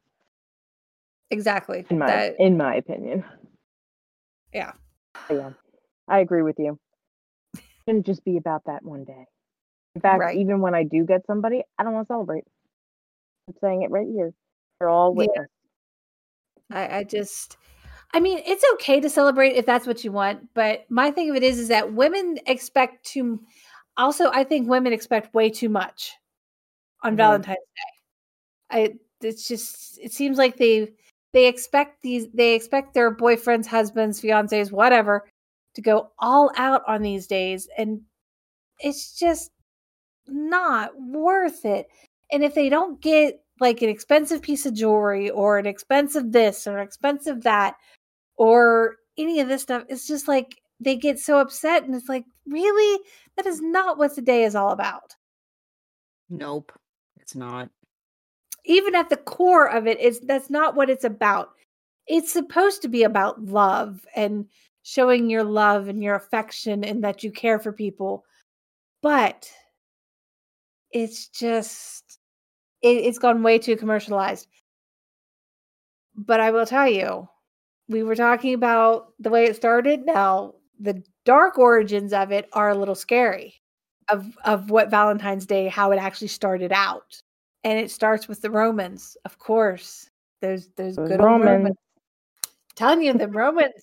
exactly. 1.31 1.85
In 1.91 1.99
my 1.99 2.07
That- 2.07 2.37
in 2.39 2.57
my 2.57 2.75
opinion. 2.77 3.25
Yeah. 4.53 4.73
But 5.29 5.35
yeah, 5.35 5.51
I 6.09 6.21
agree 6.21 6.43
with 6.43 6.59
you. 6.59 6.79
Shouldn't 7.87 8.07
just 8.07 8.25
be 8.25 8.37
about 8.37 8.65
that 8.67 8.85
one 8.85 9.05
day. 9.05 9.27
In 9.95 10.01
fact, 10.01 10.21
Right. 10.21 10.37
even 10.37 10.61
when 10.61 10.75
I 10.75 10.83
do 10.85 11.05
get 11.05 11.25
somebody, 11.27 11.63
I 11.79 11.85
don't 11.85 11.93
want 11.95 12.07
to 12.09 12.13
celebrate. 12.13 12.45
I'm 13.49 13.55
saying 13.61 13.83
it 13.83 13.91
right 13.91 14.07
here. 14.07 14.33
They're 14.79 14.89
all 14.89 15.13
Yeah. 15.13 15.19
witness. 15.19 15.49
I, 16.71 16.99
I 16.99 17.05
just 17.05 17.57
I 18.15 18.21
mean, 18.21 18.41
it's 18.47 18.65
okay 18.75 19.01
to 19.01 19.11
celebrate 19.11 19.57
if 19.57 19.67
that's 19.67 19.87
what 19.87 20.05
you 20.05 20.13
want, 20.13 20.49
but 20.55 20.87
my 20.91 21.11
thing 21.11 21.31
of 21.31 21.37
it 21.37 21.43
is 21.43 21.59
is 21.59 21.69
that 21.69 21.93
women 21.93 22.39
expect 22.47 23.05
to 23.09 23.41
also 23.97 24.31
I 24.33 24.45
think 24.45 24.69
women 24.69 24.93
expect 24.93 25.35
way 25.35 25.51
too 25.51 25.69
much 25.69 26.13
on 27.03 27.15
Mhm. 27.15 27.17
Valentine's 27.19 27.59
Day. 27.59 27.93
I 28.71 28.95
it's 29.27 29.49
just 29.49 29.99
it 30.03 30.13
seems 30.13 30.39
like 30.39 30.57
they 30.57 30.93
they 31.33 31.47
expect 31.49 32.03
these 32.03 32.29
they 32.35 32.55
expect 32.55 32.95
their 32.95 33.15
boyfriends, 33.15 33.67
husbands, 33.67 34.21
fiancés, 34.21 34.73
whatever 34.73 35.29
to 35.75 35.83
go 35.83 36.11
all 36.19 36.51
out 36.57 36.83
on 36.89 37.03
these 37.03 37.27
days 37.27 37.69
and 37.79 38.01
it's 38.81 39.19
just 39.19 39.51
not 40.29 40.93
worth 41.01 41.65
it. 41.67 41.89
And 42.33 42.45
if 42.45 42.55
they 42.55 42.69
don't 42.71 43.01
get 43.01 43.45
like 43.61 43.83
an 43.83 43.89
expensive 43.89 44.43
piece 44.43 44.67
of 44.67 44.75
jewelry 44.75 45.31
or 45.31 45.59
an 45.59 45.67
expensive 45.67 46.33
this 46.33 46.67
or 46.67 46.79
an 46.79 46.85
expensive 46.85 47.43
that 47.43 47.77
or 48.37 48.97
any 49.19 49.41
of 49.41 49.49
this 49.49 49.63
stuff, 49.63 49.85
it's 49.89 50.07
just 50.07 50.29
like 50.29 50.61
they 50.81 50.97
get 50.97 51.19
so 51.19 51.39
upset 51.39 51.85
and 51.85 51.95
it's 51.95 52.09
like, 52.09 52.25
really? 52.47 53.03
That 53.37 53.47
is 53.47 53.61
not 53.61 53.99
what 53.99 54.15
the 54.15 54.23
day 54.23 54.45
is 54.45 54.55
all 54.55 54.71
about. 54.71 55.15
Nope, 56.29 56.73
it's 57.17 57.35
not. 57.35 57.71
Even 58.65 58.95
at 58.95 59.09
the 59.09 59.17
core 59.17 59.71
of 59.71 59.87
it, 59.87 60.01
is 60.01 60.21
that's 60.21 60.51
not 60.51 60.75
what 60.75 60.91
it's 60.91 61.05
about. 61.05 61.51
It's 62.07 62.33
supposed 62.33 62.83
to 62.83 62.89
be 62.89 63.05
about 63.05 63.45
love 63.45 64.05
and 64.15 64.47
showing 64.83 65.31
your 65.31 65.45
love 65.45 65.89
and 65.89 66.03
your 66.03 66.15
affection 66.15 66.85
and 66.85 67.03
that 67.05 67.23
you 67.23 67.31
care 67.31 67.59
for 67.59 67.73
people. 67.73 68.25
But 69.03 69.51
it's 70.93 71.29
just 71.29 72.05
it, 72.87 73.05
it's 73.05 73.19
gone 73.19 73.43
way 73.43 73.59
too 73.59 73.77
commercialized. 73.77 74.49
But 76.15 76.41
I 76.41 76.51
will 76.51 76.67
tell 76.67 76.89
you, 76.89 77.29
we 77.89 78.03
were 78.03 78.17
talking 78.17 78.55
about 78.55 79.13
the 79.19 79.31
way 79.31 79.45
it 79.45 79.57
started. 79.57 80.07
Now, 80.07 80.55
the 80.79 81.03
dark 81.25 81.59
origins 81.59 82.13
of 82.13 82.33
it 82.33 82.49
are 82.53 82.71
a 82.71 82.75
little 82.75 82.95
scary 82.95 83.55
of 84.09 84.37
of 84.45 84.71
what 84.71 84.91
Valentine's 84.91 85.47
Day, 85.47 85.69
how 85.69 85.93
it 85.93 85.97
actually 85.97 86.29
started 86.29 86.73
out. 86.73 87.21
And 87.65 87.79
it 87.79 87.91
starts 87.91 88.29
with 88.29 88.41
the 88.43 88.51
Romans, 88.51 89.17
of 89.25 89.39
course. 89.39 90.09
There's 90.41 90.69
there's 90.77 90.97
Those 90.97 91.09
good 91.09 91.21
old 91.21 91.27
Romans. 91.27 91.51
Romans. 91.51 91.77
telling 92.77 93.03
you, 93.03 93.13
the 93.13 93.29
Romans. 93.29 93.83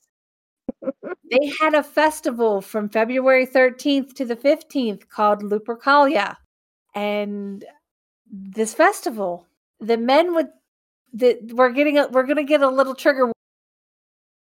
they 1.31 1.51
had 1.59 1.73
a 1.73 1.83
festival 1.83 2.61
from 2.61 2.89
February 2.89 3.45
13th 3.45 4.13
to 4.13 4.25
the 4.25 4.35
15th 4.35 5.09
called 5.09 5.41
Lupercalia. 5.43 6.37
And 6.95 7.65
this 8.33 8.73
festival, 8.73 9.47
the 9.79 9.97
men 9.97 10.33
would 10.33 10.47
that 11.13 11.53
we're 11.53 11.71
getting 11.71 11.99
a, 11.99 12.07
we're 12.07 12.25
going 12.25 12.37
to 12.37 12.43
get 12.43 12.61
a 12.61 12.67
little 12.67 12.95
trigger 12.95 13.31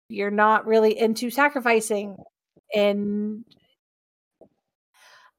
you're 0.10 0.32
not 0.32 0.68
really 0.68 0.98
into 0.98 1.30
sacrificing 1.30 2.16
and 2.74 3.44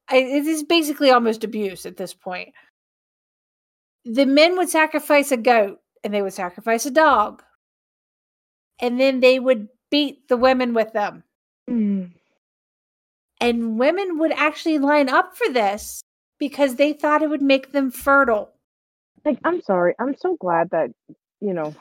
I, 0.08 0.16
it 0.16 0.46
is 0.46 0.64
basically 0.64 1.10
almost 1.10 1.44
abuse 1.44 1.86
at 1.86 1.96
this 1.96 2.12
point. 2.12 2.52
The 4.04 4.26
men 4.26 4.56
would 4.56 4.68
sacrifice 4.68 5.30
a 5.30 5.36
goat 5.36 5.78
and 6.02 6.12
they 6.12 6.22
would 6.22 6.32
sacrifice 6.32 6.84
a 6.86 6.90
dog. 6.90 7.42
And 8.80 8.98
then 8.98 9.20
they 9.20 9.38
would 9.38 9.68
beat 9.90 10.26
the 10.28 10.36
women 10.36 10.74
with 10.74 10.92
them. 10.92 11.22
Mm. 11.68 12.10
and 13.40 13.78
women 13.78 14.18
would 14.18 14.32
actually 14.32 14.78
line 14.78 15.08
up 15.08 15.36
for 15.36 15.52
this 15.52 16.02
because 16.40 16.76
they 16.76 16.94
thought 16.94 17.22
it 17.22 17.30
would 17.30 17.42
make 17.42 17.72
them 17.72 17.92
fertile 17.92 18.50
Like, 19.24 19.38
I'm 19.44 19.62
sorry. 19.62 19.94
I'm 20.00 20.16
so 20.16 20.36
glad 20.40 20.70
that 20.70 20.90
you 21.40 21.54
know 21.54 21.74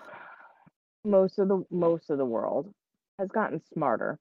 most 1.06 1.40
of 1.40 1.48
the 1.48 1.64
most 1.72 2.10
of 2.10 2.18
the 2.18 2.26
world 2.26 2.72
has 3.20 3.30
gotten 3.30 3.62
smarter. 3.74 4.20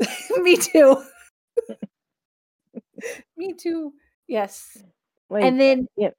me 0.38 0.56
too 0.56 1.02
me 3.36 3.52
too 3.54 3.92
yes 4.26 4.78
Like, 5.30 5.44
and 5.44 5.60
then 5.60 5.86
yeah. 5.96 6.10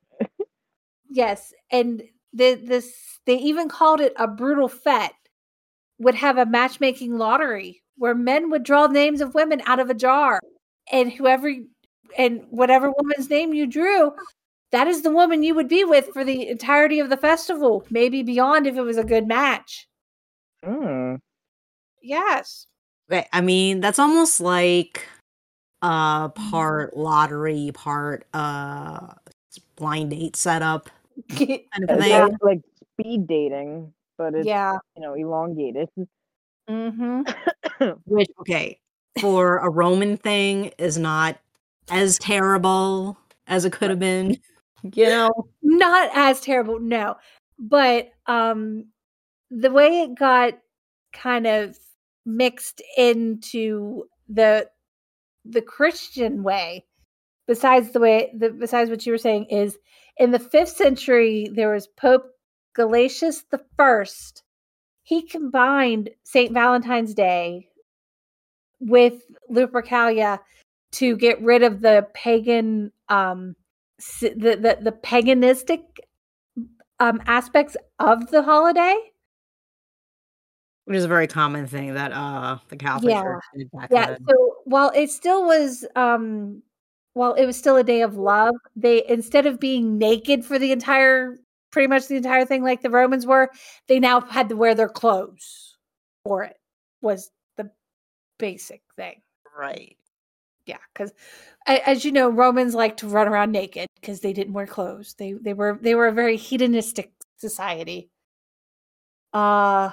yes 1.10 1.54
and 1.72 2.04
the 2.34 2.56
this 2.56 3.20
they 3.26 3.36
even 3.38 3.70
called 3.70 4.02
it 4.02 4.14
a 4.18 4.28
brutal 4.28 4.68
fete 4.68 5.12
would 6.00 6.16
have 6.16 6.38
a 6.38 6.46
matchmaking 6.46 7.18
lottery 7.18 7.82
where 7.98 8.16
men 8.16 8.50
would 8.50 8.64
draw 8.64 8.88
names 8.88 9.22
of 9.22 9.34
women 9.34 9.62
out 9.66 9.80
of 9.80 9.90
a 9.90 9.94
jar 9.94 10.40
and 10.92 11.12
whoever 11.14 11.52
and 12.18 12.46
whatever 12.50 12.92
woman's 12.92 13.30
name 13.30 13.54
you 13.54 13.66
drew 13.68 14.12
that 14.72 14.88
is 14.88 15.02
the 15.02 15.12
woman 15.12 15.42
you 15.44 15.56
would 15.56 15.68
be 15.68 15.84
with 15.84 16.10
for 16.14 16.24
the 16.24 16.48
entirety 16.48 17.00
of 17.00 17.10
the 17.10 17.18
festival 17.18 17.86
maybe 17.90 18.24
beyond 18.24 18.68
if 18.68 18.76
it 18.76 18.82
was 18.82 18.98
a 18.98 19.04
good 19.04 19.28
match 19.28 19.88
mm, 20.64 21.20
yes 22.02 22.68
Okay, 23.12 23.28
I 23.34 23.42
mean 23.42 23.80
that's 23.80 24.00
almost 24.00 24.40
like 24.40 25.08
uh 25.82 26.30
part 26.30 26.96
lottery, 26.96 27.72
part 27.74 28.26
uh 28.34 29.14
blind 29.76 30.12
date 30.12 30.36
setup 30.36 30.90
kind 31.30 31.62
of 31.88 32.00
thing. 32.00 32.10
not 32.10 32.32
like 32.42 32.62
speed 32.94 33.28
dating, 33.28 33.94
but 34.18 34.36
it's 34.36 34.46
yeah 34.46 34.78
you 34.96 35.02
know 35.02 35.14
elongated. 35.14 35.90
Mm-hmm. 36.70 37.92
Which 38.06 38.30
okay, 38.42 38.80
for 39.20 39.58
a 39.58 39.70
Roman 39.70 40.18
thing 40.18 40.72
is 40.78 40.98
not 40.98 41.40
as 41.92 42.18
terrible 42.20 43.18
as 43.48 43.66
it 43.66 43.74
could 43.74 43.90
have 43.90 44.00
been. 44.00 44.38
You 44.94 45.08
know, 45.08 45.32
not 45.62 46.10
as 46.14 46.40
terrible 46.42 46.80
no. 46.80 47.16
But 47.58 48.12
um 48.28 48.86
the 49.52 49.72
way 49.72 50.02
it 50.02 50.18
got 50.18 50.54
kind 51.12 51.48
of 51.48 51.78
mixed 52.26 52.82
into 52.96 54.04
the 54.28 54.70
the 55.44 55.62
christian 55.62 56.44
way 56.44 56.86
besides 57.48 57.92
the 57.92 58.00
way 58.00 58.32
the 58.38 58.52
besides 58.52 58.90
what 58.92 59.04
you 59.06 59.12
were 59.12 59.18
saying 59.18 59.46
is 59.46 59.78
in 60.18 60.30
the 60.30 60.38
fifth 60.38 60.70
century 60.70 61.50
there 61.56 61.74
was 61.74 61.88
pope 61.88 62.26
Gelasius 62.78 63.44
the 63.52 63.62
first. 63.78 64.44
He 65.04 65.24
combined 65.24 66.12
saint 66.24 66.54
valentine's 66.54 67.14
day 67.14 67.70
with 68.80 69.24
lupercalia 69.52 70.40
to 70.94 71.16
get 71.18 71.42
rid 71.42 71.64
of 71.64 71.82
the 71.82 72.08
pagan 72.14 72.92
um 73.10 73.56
the 74.22 74.30
the, 74.56 74.78
the 74.82 74.92
paganistic 75.04 75.84
um 77.00 77.22
aspects 77.26 77.76
of 78.00 78.30
the 78.32 78.42
holiday 78.44 78.98
which 80.86 80.98
is 80.98 81.06
a 81.06 81.08
very 81.10 81.28
common 81.28 81.68
thing 81.68 81.94
that 81.94 82.12
uh 82.14 82.58
the 82.70 82.76
Catholic 82.76 83.14
Yeah. 83.14 83.22
Church 83.24 83.44
did 83.56 83.72
back 83.72 83.90
yeah 83.92 84.08
then. 84.08 84.26
so 84.28 84.56
while 84.66 84.92
it 84.96 85.10
still 85.12 85.46
was 85.46 85.86
um 85.96 86.62
while 87.14 87.34
it 87.34 87.46
was 87.46 87.58
still 87.58 87.78
a 87.78 87.84
day 87.84 88.02
of 88.02 88.16
love 88.16 88.56
they 88.76 89.04
instead 89.08 89.46
of 89.46 89.60
being 89.60 89.98
naked 89.98 90.44
for 90.46 90.58
the 90.58 90.72
entire 90.72 91.38
pretty 91.72 91.88
much 91.88 92.08
the 92.08 92.16
entire 92.16 92.46
thing 92.46 92.64
like 92.64 92.82
the 92.82 92.90
romans 92.90 93.26
were 93.28 93.50
they 93.88 94.00
now 94.00 94.22
had 94.22 94.50
to 94.50 94.56
wear 94.56 94.74
their 94.74 94.90
clothes 94.90 95.78
for 96.24 96.44
it 96.44 96.58
was 97.02 97.30
the 97.58 97.70
basic 98.40 98.82
thing 98.96 99.22
Right. 99.58 99.98
Yeah, 100.70 100.78
because 100.94 101.12
as 101.68 102.06
you 102.06 102.12
know, 102.12 102.30
Romans 102.30 102.76
like 102.76 102.98
to 102.98 103.08
run 103.08 103.28
around 103.28 103.52
naked 103.52 103.88
because 104.00 104.22
they 104.22 104.34
didn't 104.34 104.54
wear 104.54 104.68
clothes. 104.68 105.16
They 105.18 105.34
they 105.34 105.54
were 105.54 105.78
they 105.82 105.96
were 105.96 106.08
a 106.08 106.14
very 106.14 106.38
hedonistic 106.38 107.12
society. 107.38 108.10
Uh, 109.34 109.92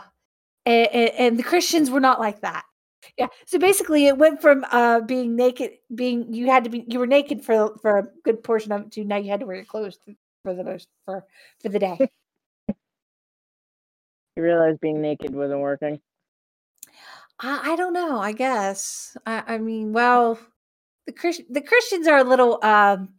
and, 0.64 0.88
and 0.95 1.38
the 1.38 1.42
Christians 1.42 1.90
were 1.90 2.00
not 2.00 2.21
like 2.21 2.40
that. 2.40 2.64
Yeah. 3.16 3.28
So 3.47 3.59
basically, 3.59 4.06
it 4.06 4.18
went 4.18 4.42
from 4.42 4.64
uh 4.71 5.00
being 5.00 5.35
naked, 5.35 5.73
being 5.95 6.33
you 6.33 6.47
had 6.47 6.64
to 6.64 6.71
be 6.71 6.85
you 6.88 6.99
were 6.99 7.06
naked 7.06 7.42
for 7.42 7.76
for 7.80 7.99
a 7.99 8.06
good 8.23 8.45
portion 8.45 8.73
of 8.73 8.83
it 8.83 8.92
to 8.92 9.04
now 9.04 9.16
you 9.16 9.30
had 9.30 9.40
to 9.40 9.47
wear 9.47 9.56
your 9.56 9.64
clothes 9.64 9.99
for 10.45 10.54
the 10.54 10.64
most 10.64 10.88
for 11.04 11.25
for 11.61 11.68
the 11.71 11.78
day. 11.78 11.99
You 14.37 14.42
realize 14.42 14.76
being 14.83 15.00
naked 15.00 15.35
wasn't 15.35 15.61
working. 15.61 16.00
I, 17.38 17.73
I 17.73 17.76
don't 17.76 17.92
know. 17.92 18.18
I 18.18 18.33
guess. 18.33 19.16
I, 19.26 19.42
I 19.47 19.59
mean, 19.59 19.92
well, 19.92 20.38
the 21.06 21.12
Christ, 21.12 21.42
the 21.50 21.60
Christians 21.62 22.06
are 22.06 22.18
a 22.18 22.25
little 22.25 22.58
um, 22.64 23.14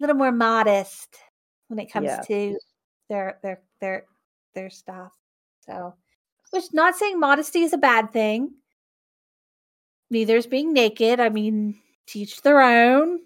little 0.00 0.16
more 0.16 0.32
modest 0.32 1.16
when 1.68 1.78
it 1.78 1.92
comes 1.92 2.06
Yeah. 2.06 2.20
to 2.22 2.58
their 3.08 3.38
their 3.42 3.62
their 3.80 4.04
their 4.54 4.70
stuff. 4.70 5.12
So, 5.66 5.94
which 6.50 6.64
not 6.72 6.96
saying 6.96 7.18
modesty 7.20 7.60
is 7.62 7.72
a 7.72 7.78
bad 7.78 8.12
thing. 8.12 8.52
Neither 10.10 10.36
is 10.36 10.46
being 10.46 10.72
naked. 10.72 11.20
I 11.20 11.28
mean, 11.30 11.80
teach 12.06 12.42
their 12.42 12.60
own. 12.60 13.20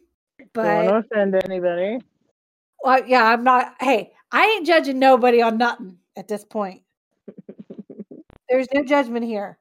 But 0.53 0.63
Don't 0.63 0.75
But 0.77 0.87
want 0.87 1.09
to 1.11 1.17
offend 1.17 1.35
anybody. 1.45 1.99
well, 2.83 3.07
yeah, 3.07 3.25
I'm 3.25 3.43
not. 3.45 3.75
Hey, 3.81 4.13
I 4.33 4.45
ain't 4.47 4.67
judging 4.67 4.99
nobody 4.99 5.43
on 5.43 5.59
nothing 5.59 5.99
at 6.17 6.29
this 6.29 6.45
point. 6.45 6.83
There's 8.49 8.69
no 8.73 8.85
judgment 8.85 9.25
here. 9.25 9.59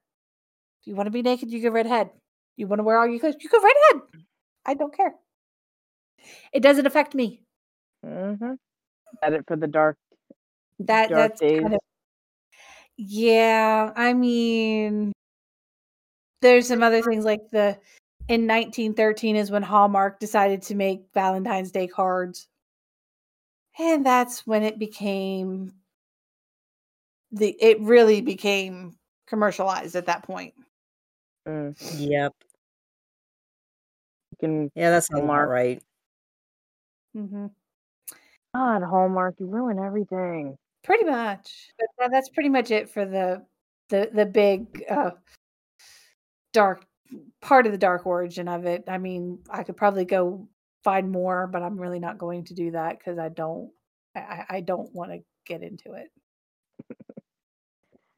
If 0.81 0.87
you 0.87 0.95
want 0.95 1.07
to 1.07 1.11
be 1.11 1.21
naked, 1.23 1.51
you 1.51 1.61
go 1.61 1.69
right 1.69 1.85
ahead. 1.85 2.11
You 2.57 2.67
want 2.67 2.79
to 2.79 2.83
wear 2.83 2.99
all 2.99 3.07
your 3.07 3.19
clothes, 3.19 3.35
you 3.39 3.49
go 3.49 3.59
right 3.59 3.73
ahead. 3.91 4.01
I 4.65 4.73
don't 4.73 4.95
care. 4.95 5.13
It 6.53 6.61
doesn't 6.61 6.85
affect 6.85 7.13
me. 7.13 7.41
Mm-hmm. 8.05 8.53
At 9.21 9.33
it 9.33 9.45
for 9.47 9.55
the 9.55 9.67
dark. 9.67 9.97
That 10.79 11.09
Dark 11.09 11.31
that's 11.31 11.41
days. 11.41 11.61
kind 11.61 11.73
of 11.73 11.79
yeah. 12.97 13.91
I 13.95 14.13
mean, 14.13 15.11
there's 16.41 16.67
some 16.67 16.83
other 16.83 17.01
things 17.01 17.25
like 17.25 17.49
the 17.51 17.77
in 18.27 18.47
1913 18.47 19.35
is 19.35 19.51
when 19.51 19.63
Hallmark 19.63 20.19
decided 20.19 20.61
to 20.63 20.75
make 20.75 21.05
Valentine's 21.13 21.71
Day 21.71 21.87
cards, 21.87 22.47
and 23.79 24.05
that's 24.05 24.45
when 24.47 24.63
it 24.63 24.79
became 24.79 25.73
the 27.31 27.55
it 27.59 27.79
really 27.81 28.21
became 28.21 28.95
commercialized 29.27 29.95
at 29.95 30.05
that 30.07 30.23
point. 30.23 30.53
Mm. 31.47 31.75
Yep. 31.97 32.33
You 34.41 34.47
can 34.47 34.71
Yeah, 34.75 34.91
that's 34.91 35.09
not 35.11 35.19
Hallmark. 35.19 35.49
right. 35.49 35.83
hmm 37.13 37.47
God, 38.53 38.83
Hallmark, 38.83 39.35
you 39.39 39.47
ruin 39.47 39.79
everything. 39.79 40.57
Pretty 40.83 41.03
much, 41.05 41.71
but 41.77 41.87
tha- 41.97 42.09
that's 42.11 42.29
pretty 42.29 42.49
much 42.49 42.71
it 42.71 42.89
for 42.89 43.05
the 43.05 43.45
the 43.89 44.09
the 44.13 44.25
big 44.25 44.83
uh, 44.89 45.11
dark 46.53 46.85
part 47.41 47.65
of 47.65 47.71
the 47.71 47.77
dark 47.77 48.05
origin 48.05 48.47
of 48.47 48.65
it. 48.65 48.85
I 48.87 48.97
mean, 48.97 49.39
I 49.49 49.63
could 49.63 49.77
probably 49.77 50.05
go 50.05 50.47
find 50.83 51.11
more, 51.11 51.47
but 51.47 51.63
I'm 51.63 51.77
really 51.77 51.99
not 51.99 52.17
going 52.17 52.45
to 52.45 52.53
do 52.53 52.71
that 52.71 52.97
because 52.97 53.17
I 53.19 53.29
don't 53.29 53.71
I, 54.15 54.19
I 54.19 54.45
I 54.49 54.61
don't 54.61 54.93
want 54.93 55.11
to 55.11 55.19
get 55.45 55.61
into 55.61 55.93
it. 55.93 56.09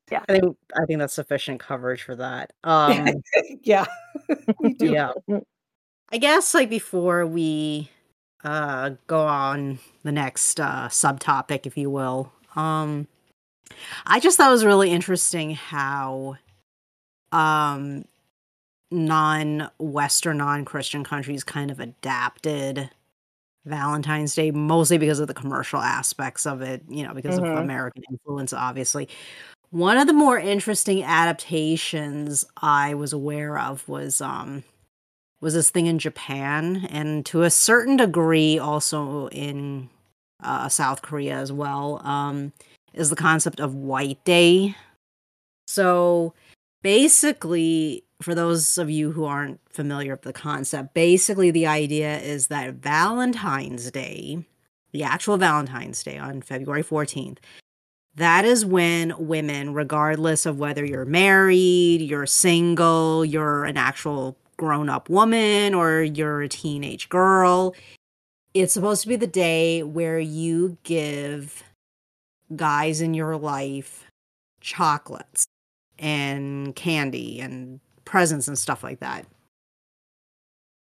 Yeah. 0.09 0.23
I 0.29 0.39
think 0.39 0.55
I 0.73 0.85
think 0.85 0.99
that's 0.99 1.13
sufficient 1.13 1.59
coverage 1.59 2.03
for 2.03 2.15
that. 2.15 2.53
Um 2.63 3.21
yeah, 3.61 3.85
me 4.61 4.73
too. 4.73 4.91
yeah. 4.93 5.11
I 6.11 6.17
guess 6.17 6.53
like 6.53 6.69
before 6.69 7.25
we 7.25 7.89
uh 8.43 8.91
go 9.07 9.21
on 9.25 9.79
the 10.03 10.11
next 10.11 10.59
uh 10.59 10.87
subtopic 10.89 11.65
if 11.65 11.77
you 11.77 11.89
will. 11.89 12.31
Um 12.55 13.07
I 14.07 14.19
just 14.19 14.37
thought 14.37 14.49
it 14.49 14.53
was 14.53 14.65
really 14.65 14.91
interesting 14.91 15.51
how 15.55 16.37
um 17.31 18.05
non-western 18.91 20.37
non-Christian 20.37 21.03
countries 21.03 21.43
kind 21.43 21.71
of 21.71 21.79
adapted 21.79 22.89
Valentine's 23.65 24.35
Day 24.35 24.51
mostly 24.51 24.97
because 24.99 25.19
of 25.19 25.27
the 25.27 25.35
commercial 25.35 25.79
aspects 25.81 26.45
of 26.47 26.61
it, 26.61 26.83
you 26.89 27.05
know, 27.07 27.13
because 27.13 27.37
Mhm. 27.37 27.39
of 27.39 27.49
American 27.55 28.03
influence 28.11 28.53
obviously. 28.53 29.09
One 29.71 29.97
of 29.97 30.07
the 30.07 30.13
more 30.13 30.39
interesting 30.39 31.03
adaptations 31.03 32.45
I 32.61 32.95
was 32.95 33.13
aware 33.13 33.59
of 33.59 33.87
was 33.89 34.21
um 34.21 34.63
was 35.41 35.53
this 35.53 35.69
thing 35.69 35.85
in 35.85 35.99
Japan 35.99 36.87
and 36.89 37.25
to 37.27 37.43
a 37.43 37.49
certain 37.49 37.97
degree 37.97 38.57
also 38.57 39.27
in 39.29 39.89
uh, 40.43 40.69
South 40.69 41.01
Korea 41.01 41.35
as 41.35 41.51
well 41.51 42.01
um 42.05 42.53
is 42.93 43.09
the 43.09 43.15
concept 43.15 43.59
of 43.59 43.75
White 43.75 44.23
Day. 44.23 44.75
So 45.67 46.33
basically 46.81 48.03
for 48.21 48.33
those 48.33 48.77
of 48.77 48.89
you 48.89 49.11
who 49.11 49.25
aren't 49.25 49.59
familiar 49.69 50.13
with 50.13 50.23
the 50.23 50.33
concept, 50.33 50.93
basically 50.93 51.51
the 51.51 51.67
idea 51.67 52.19
is 52.19 52.47
that 52.47 52.75
Valentine's 52.75 53.91
Day, 53.91 54.43
the 54.91 55.03
actual 55.03 55.37
Valentine's 55.37 56.03
Day 56.03 56.17
on 56.17 56.41
February 56.41 56.83
14th, 56.83 57.37
that 58.15 58.45
is 58.45 58.65
when 58.65 59.13
women, 59.19 59.75
regardless 59.75 60.47
of 60.47 60.57
whether 60.57 60.83
you're 60.83 61.05
married, 61.05 62.01
you're 62.01 62.25
single, 62.25 63.23
you're 63.23 63.65
an 63.65 63.77
actual 63.77 64.35
grown 64.57 64.89
up 64.89 65.09
woman, 65.09 65.73
or 65.73 66.01
you're 66.01 66.41
a 66.41 66.49
teenage 66.49 67.09
girl, 67.09 67.75
it's 68.53 68.73
supposed 68.73 69.03
to 69.03 69.07
be 69.07 69.15
the 69.15 69.27
day 69.27 69.83
where 69.83 70.19
you 70.19 70.77
give 70.83 71.63
guys 72.55 73.01
in 73.01 73.13
your 73.13 73.37
life 73.37 74.05
chocolates 74.61 75.45
and 75.99 76.75
candy 76.75 77.39
and 77.39 77.79
presents 78.05 78.47
and 78.47 78.57
stuff 78.57 78.83
like 78.83 78.99
that. 78.99 79.25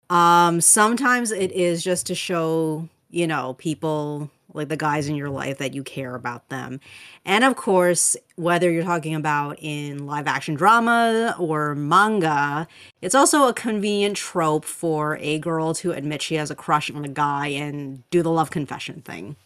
Um 0.09 0.61
sometimes 0.61 1.31
it 1.31 1.53
is 1.53 1.85
just 1.85 2.07
to 2.07 2.15
show, 2.15 2.89
you 3.11 3.27
know, 3.27 3.55
people 3.55 4.31
like 4.59 4.69
the 4.69 4.77
guys 4.77 5.09
in 5.09 5.17
your 5.17 5.31
life 5.31 5.57
that 5.59 5.73
you 5.73 5.83
care 5.83 6.15
about 6.15 6.49
them. 6.51 6.81
And 7.25 7.45
of 7.45 7.57
course, 7.57 8.17
whether 8.37 8.71
you're 8.71 8.85
talking 8.85 9.15
about 9.15 9.57
in 9.61 10.07
live 10.07 10.27
action 10.27 10.55
drama 10.55 11.35
or 11.39 11.75
manga, 11.75 12.69
it's 13.01 13.15
also 13.15 13.49
a 13.49 13.55
convenient 13.55 14.17
trope 14.17 14.67
for 14.67 15.17
a 15.21 15.39
girl 15.39 15.73
to 15.75 15.93
admit 15.93 16.21
she 16.21 16.35
has 16.35 16.51
a 16.51 16.55
crush 16.55 16.91
on 16.91 17.05
a 17.05 17.09
guy 17.09 17.47
and 17.47 18.09
do 18.11 18.23
the 18.23 18.31
love 18.31 18.51
confession 18.51 19.01
thing. 19.01 19.37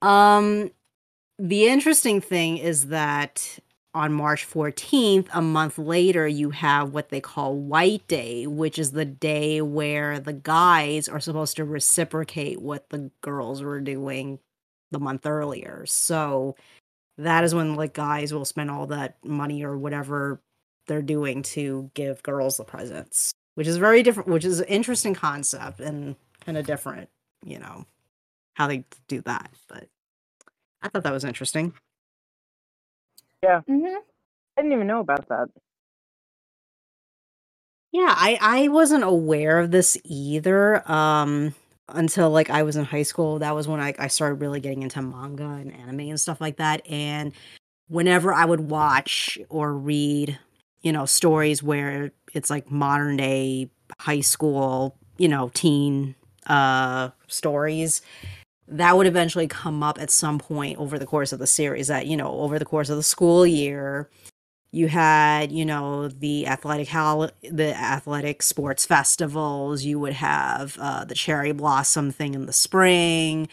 Um 0.00 0.70
the 1.38 1.66
interesting 1.66 2.20
thing 2.20 2.58
is 2.58 2.88
that 2.88 3.58
on 3.94 4.12
March 4.12 4.48
14th, 4.48 5.28
a 5.32 5.42
month 5.42 5.78
later, 5.78 6.26
you 6.26 6.50
have 6.50 6.92
what 6.92 7.10
they 7.10 7.20
call 7.20 7.54
White 7.56 8.06
Day, 8.08 8.46
which 8.46 8.78
is 8.78 8.92
the 8.92 9.04
day 9.04 9.60
where 9.60 10.18
the 10.18 10.32
guys 10.32 11.08
are 11.08 11.20
supposed 11.20 11.56
to 11.56 11.64
reciprocate 11.64 12.60
what 12.62 12.88
the 12.88 13.10
girls 13.20 13.62
were 13.62 13.80
doing 13.80 14.38
the 14.90 14.98
month 14.98 15.26
earlier. 15.26 15.84
So 15.86 16.56
that 17.18 17.44
is 17.44 17.54
when 17.54 17.74
like 17.74 17.92
guys 17.92 18.32
will 18.32 18.44
spend 18.44 18.70
all 18.70 18.86
that 18.86 19.16
money 19.24 19.62
or 19.62 19.76
whatever 19.76 20.40
they're 20.86 21.02
doing 21.02 21.42
to 21.42 21.90
give 21.94 22.22
girls 22.22 22.56
the 22.56 22.64
presents, 22.64 23.32
which 23.54 23.66
is 23.66 23.76
very 23.76 24.02
different, 24.02 24.28
which 24.28 24.44
is 24.44 24.60
an 24.60 24.66
interesting 24.66 25.14
concept 25.14 25.80
and 25.80 26.16
kind 26.44 26.56
of 26.56 26.66
different, 26.66 27.10
you 27.44 27.58
know, 27.58 27.86
how 28.54 28.66
they 28.66 28.84
do 29.06 29.20
that. 29.22 29.50
But 29.68 29.88
I 30.80 30.88
thought 30.88 31.02
that 31.04 31.12
was 31.12 31.24
interesting. 31.24 31.74
Hmm 33.44 33.84
I 34.56 34.62
didn't 34.62 34.72
even 34.72 34.86
know 34.86 35.00
about 35.00 35.28
that. 35.28 35.48
Yeah, 37.92 38.14
I 38.16 38.38
I 38.40 38.68
wasn't 38.68 39.04
aware 39.04 39.58
of 39.58 39.70
this 39.70 39.98
either 40.04 40.88
um 40.90 41.54
until 41.88 42.30
like 42.30 42.48
I 42.50 42.62
was 42.62 42.76
in 42.76 42.84
high 42.84 43.02
school. 43.02 43.38
That 43.40 43.54
was 43.54 43.68
when 43.68 43.80
I 43.80 43.94
I 43.98 44.06
started 44.08 44.36
really 44.40 44.60
getting 44.60 44.82
into 44.82 45.02
manga 45.02 45.44
and 45.44 45.72
anime 45.72 46.00
and 46.00 46.20
stuff 46.20 46.40
like 46.40 46.56
that 46.56 46.86
and 46.88 47.32
whenever 47.88 48.32
I 48.34 48.44
would 48.46 48.70
watch 48.70 49.38
or 49.50 49.74
read, 49.74 50.38
you 50.82 50.92
know, 50.92 51.06
stories 51.06 51.62
where 51.62 52.12
it's 52.34 52.50
like 52.50 52.70
modern 52.70 53.16
day 53.18 53.70
high 54.00 54.20
school, 54.20 54.96
you 55.18 55.28
know, 55.28 55.50
teen 55.54 56.14
uh 56.46 57.10
stories, 57.28 58.02
that 58.68 58.96
would 58.96 59.06
eventually 59.06 59.48
come 59.48 59.82
up 59.82 60.00
at 60.00 60.10
some 60.10 60.38
point 60.38 60.78
over 60.78 60.98
the 60.98 61.06
course 61.06 61.32
of 61.32 61.38
the 61.38 61.46
series 61.46 61.88
that, 61.88 62.06
you 62.06 62.16
know, 62.16 62.30
over 62.40 62.58
the 62.58 62.64
course 62.64 62.88
of 62.88 62.96
the 62.96 63.02
school 63.02 63.46
year, 63.46 64.08
you 64.72 64.88
had 64.88 65.52
you 65.52 65.64
know 65.66 66.08
the 66.08 66.46
athletic 66.46 66.88
hol- 66.88 67.30
the 67.42 67.74
athletic 67.76 68.42
sports 68.42 68.86
festivals. 68.86 69.84
You 69.84 69.98
would 70.00 70.14
have 70.14 70.76
uh, 70.80 71.04
the 71.04 71.14
cherry 71.14 71.52
blossom 71.52 72.10
thing 72.10 72.34
in 72.34 72.46
the 72.46 72.52
spring. 72.52 73.48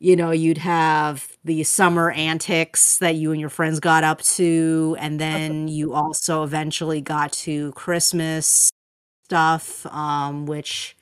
You 0.00 0.16
know 0.16 0.30
you'd 0.30 0.58
have 0.58 1.36
the 1.44 1.62
summer 1.64 2.10
antics 2.12 2.98
that 2.98 3.16
you 3.16 3.32
and 3.32 3.40
your 3.40 3.50
friends 3.50 3.80
got 3.80 4.02
up 4.04 4.22
to 4.22 4.96
and 4.98 5.20
then 5.20 5.68
you 5.68 5.92
also 5.94 6.42
eventually 6.42 7.00
got 7.02 7.32
to 7.32 7.72
christmas 7.72 8.70
stuff, 9.26 9.86
um, 9.86 10.46
which 10.46 10.96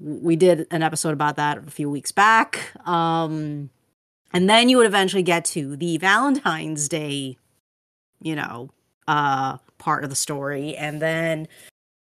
we 0.00 0.36
did 0.36 0.66
an 0.70 0.82
episode 0.82 1.12
about 1.12 1.36
that 1.36 1.58
a 1.58 1.70
few 1.70 1.90
weeks 1.90 2.12
back. 2.12 2.72
Um, 2.86 3.70
and 4.32 4.48
then 4.48 4.68
you 4.68 4.76
would 4.78 4.86
eventually 4.86 5.22
get 5.22 5.44
to 5.46 5.76
the 5.76 5.98
Valentine's 5.98 6.88
Day, 6.88 7.36
you 8.20 8.34
know, 8.34 8.70
uh, 9.06 9.58
part 9.78 10.04
of 10.04 10.10
the 10.10 10.16
story. 10.16 10.76
And 10.76 11.02
then 11.02 11.48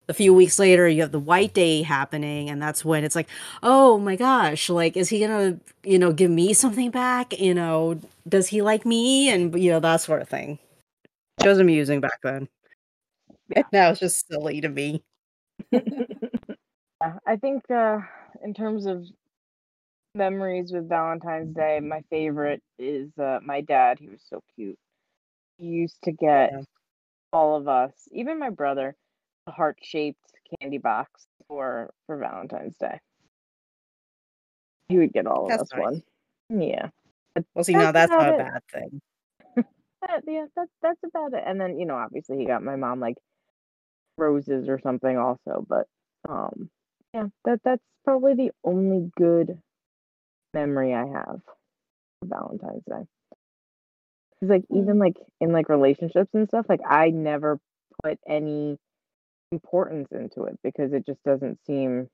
a 0.08 0.14
few 0.14 0.34
weeks 0.34 0.58
later, 0.58 0.88
you 0.88 1.02
have 1.02 1.12
the 1.12 1.18
White 1.18 1.54
Day 1.54 1.82
happening. 1.82 2.50
And 2.50 2.60
that's 2.60 2.84
when 2.84 3.04
it's 3.04 3.16
like, 3.16 3.28
oh 3.62 3.98
my 3.98 4.16
gosh, 4.16 4.68
like, 4.68 4.96
is 4.96 5.08
he 5.08 5.20
going 5.20 5.30
to, 5.30 5.60
you 5.88 5.98
know, 5.98 6.12
give 6.12 6.30
me 6.30 6.52
something 6.52 6.90
back? 6.90 7.38
You 7.38 7.54
know, 7.54 8.00
does 8.28 8.48
he 8.48 8.62
like 8.62 8.84
me? 8.84 9.30
And, 9.30 9.58
you 9.60 9.70
know, 9.70 9.80
that 9.80 10.00
sort 10.00 10.22
of 10.22 10.28
thing. 10.28 10.58
It 11.42 11.48
was 11.48 11.58
amusing 11.58 12.00
back 12.00 12.20
then. 12.22 12.48
Now 13.72 13.90
it's 13.90 14.00
just 14.00 14.26
silly 14.28 14.60
to 14.60 14.68
me. 14.68 15.02
Yeah, 17.00 17.18
I 17.26 17.36
think 17.36 17.70
uh, 17.70 17.98
in 18.42 18.54
terms 18.54 18.86
of 18.86 19.04
memories 20.14 20.72
with 20.72 20.88
Valentine's 20.88 21.54
Day, 21.54 21.80
my 21.80 22.02
favorite 22.10 22.62
is 22.78 23.16
uh, 23.18 23.38
my 23.42 23.60
dad. 23.60 23.98
He 24.00 24.08
was 24.08 24.22
so 24.28 24.42
cute. 24.54 24.78
He 25.58 25.66
used 25.66 26.02
to 26.04 26.12
get 26.12 26.52
Yeah. 26.52 26.62
all 27.32 27.56
of 27.56 27.68
us, 27.68 28.08
even 28.12 28.38
my 28.38 28.50
brother, 28.50 28.96
a 29.46 29.52
heart 29.52 29.78
shaped 29.82 30.32
candy 30.60 30.78
box 30.78 31.26
for 31.46 31.90
for 32.06 32.16
Valentine's 32.18 32.76
Day. 32.78 33.00
He 34.88 34.98
would 34.98 35.12
get 35.12 35.26
all 35.26 35.46
of 35.46 35.60
us 35.60 35.70
nice. 35.74 35.82
one. 35.82 36.02
Yeah. 36.60 36.88
Well, 37.54 37.64
see, 37.64 37.74
now 37.74 37.92
That's 37.92 38.10
that's 38.10 38.10
not 38.10 38.34
a 38.34 38.38
bad 38.38 38.62
thing. 38.72 39.00
That, 40.00 40.22
yeah, 40.26 40.46
that's 40.54 40.70
that's 40.80 41.02
about 41.04 41.34
it. 41.34 41.42
And 41.44 41.60
then 41.60 41.78
you 41.78 41.86
know, 41.86 41.96
obviously, 41.96 42.38
he 42.38 42.46
got 42.46 42.62
my 42.62 42.76
mom 42.76 43.00
like 43.00 43.16
roses 44.16 44.68
or 44.68 44.78
something 44.80 45.16
also. 45.18 45.64
But 45.68 45.86
um, 46.28 46.70
yeah, 47.18 47.28
that 47.44 47.60
that's 47.64 47.82
probably 48.04 48.34
the 48.34 48.50
only 48.64 49.10
good 49.16 49.58
memory 50.54 50.94
I 50.94 51.06
have 51.06 51.40
of 52.22 52.28
Valentine's 52.28 52.84
Day. 52.88 53.06
Cause 54.40 54.50
like 54.50 54.64
hmm. 54.70 54.78
even 54.78 54.98
like 54.98 55.16
in 55.40 55.52
like 55.52 55.68
relationships 55.68 56.30
and 56.34 56.48
stuff, 56.48 56.66
like 56.68 56.80
I 56.88 57.10
never 57.10 57.58
put 58.04 58.18
any 58.28 58.78
importance 59.50 60.08
into 60.12 60.44
it 60.44 60.58
because 60.62 60.92
it 60.92 61.06
just 61.06 61.22
doesn't 61.24 61.58
seem, 61.66 62.08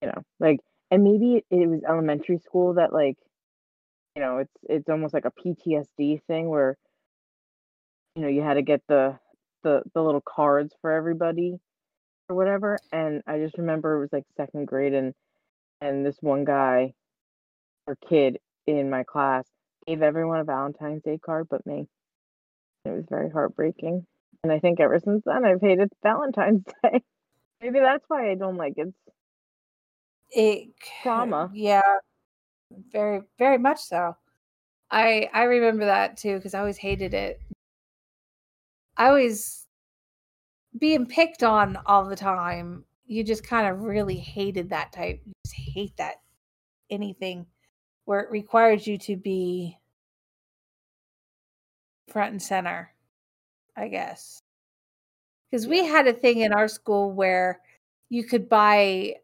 you 0.00 0.08
know, 0.08 0.22
like 0.40 0.60
and 0.90 1.04
maybe 1.04 1.36
it, 1.36 1.44
it 1.50 1.68
was 1.68 1.82
elementary 1.86 2.38
school 2.38 2.74
that 2.74 2.92
like 2.92 3.16
you 4.14 4.22
know 4.22 4.38
it's 4.38 4.56
it's 4.62 4.88
almost 4.88 5.12
like 5.12 5.26
a 5.26 5.32
PTSD 5.32 6.22
thing 6.26 6.48
where 6.48 6.78
you 8.14 8.22
know 8.22 8.28
you 8.28 8.40
had 8.40 8.54
to 8.54 8.62
get 8.62 8.80
the 8.88 9.18
the 9.62 9.82
the 9.94 10.02
little 10.02 10.22
cards 10.22 10.74
for 10.80 10.92
everybody 10.92 11.58
or 12.28 12.36
whatever 12.36 12.78
and 12.92 13.22
I 13.26 13.38
just 13.38 13.58
remember 13.58 13.96
it 13.96 14.00
was 14.00 14.12
like 14.12 14.24
second 14.36 14.66
grade 14.66 14.94
and 14.94 15.14
and 15.80 16.04
this 16.04 16.16
one 16.20 16.44
guy 16.44 16.94
or 17.86 17.96
kid 18.08 18.38
in 18.66 18.90
my 18.90 19.04
class 19.04 19.44
gave 19.86 20.02
everyone 20.02 20.40
a 20.40 20.44
Valentine's 20.44 21.02
Day 21.02 21.18
card 21.18 21.46
but 21.48 21.64
me. 21.66 21.86
It 22.84 22.90
was 22.90 23.04
very 23.08 23.30
heartbreaking. 23.30 24.06
And 24.42 24.52
I 24.52 24.58
think 24.58 24.80
ever 24.80 25.00
since 25.00 25.22
then 25.24 25.44
I've 25.44 25.60
hated 25.60 25.90
Valentine's 26.02 26.64
Day. 26.82 27.02
Maybe 27.60 27.78
that's 27.80 28.04
why 28.08 28.30
I 28.30 28.34
don't 28.34 28.56
like 28.56 28.74
it. 28.76 28.94
it 30.30 30.68
Trauma. 31.02 31.50
Yeah, 31.54 31.82
very 32.92 33.22
very 33.38 33.58
much 33.58 33.80
so. 33.80 34.16
I 34.90 35.28
I 35.32 35.44
remember 35.44 35.86
that 35.86 36.16
too 36.16 36.36
because 36.36 36.54
I 36.54 36.60
always 36.60 36.78
hated 36.78 37.14
it. 37.14 37.40
I 38.96 39.08
always 39.08 39.65
being 40.78 41.06
picked 41.06 41.42
on 41.42 41.78
all 41.86 42.04
the 42.04 42.16
time. 42.16 42.84
You 43.06 43.22
just 43.22 43.46
kind 43.46 43.68
of 43.68 43.82
really 43.82 44.16
hated 44.16 44.70
that 44.70 44.92
type. 44.92 45.20
You 45.24 45.32
just 45.44 45.56
hate 45.56 45.96
that 45.96 46.16
anything 46.90 47.46
where 48.04 48.20
it 48.20 48.30
requires 48.30 48.86
you 48.86 48.98
to 48.98 49.16
be 49.16 49.78
front 52.08 52.32
and 52.32 52.42
center. 52.42 52.92
I 53.76 53.88
guess 53.88 54.40
because 55.50 55.66
we 55.66 55.84
had 55.84 56.06
a 56.06 56.12
thing 56.12 56.40
in 56.40 56.52
our 56.52 56.68
school 56.68 57.12
where 57.12 57.60
you 58.08 58.24
could 58.24 58.48
buy 58.48 59.14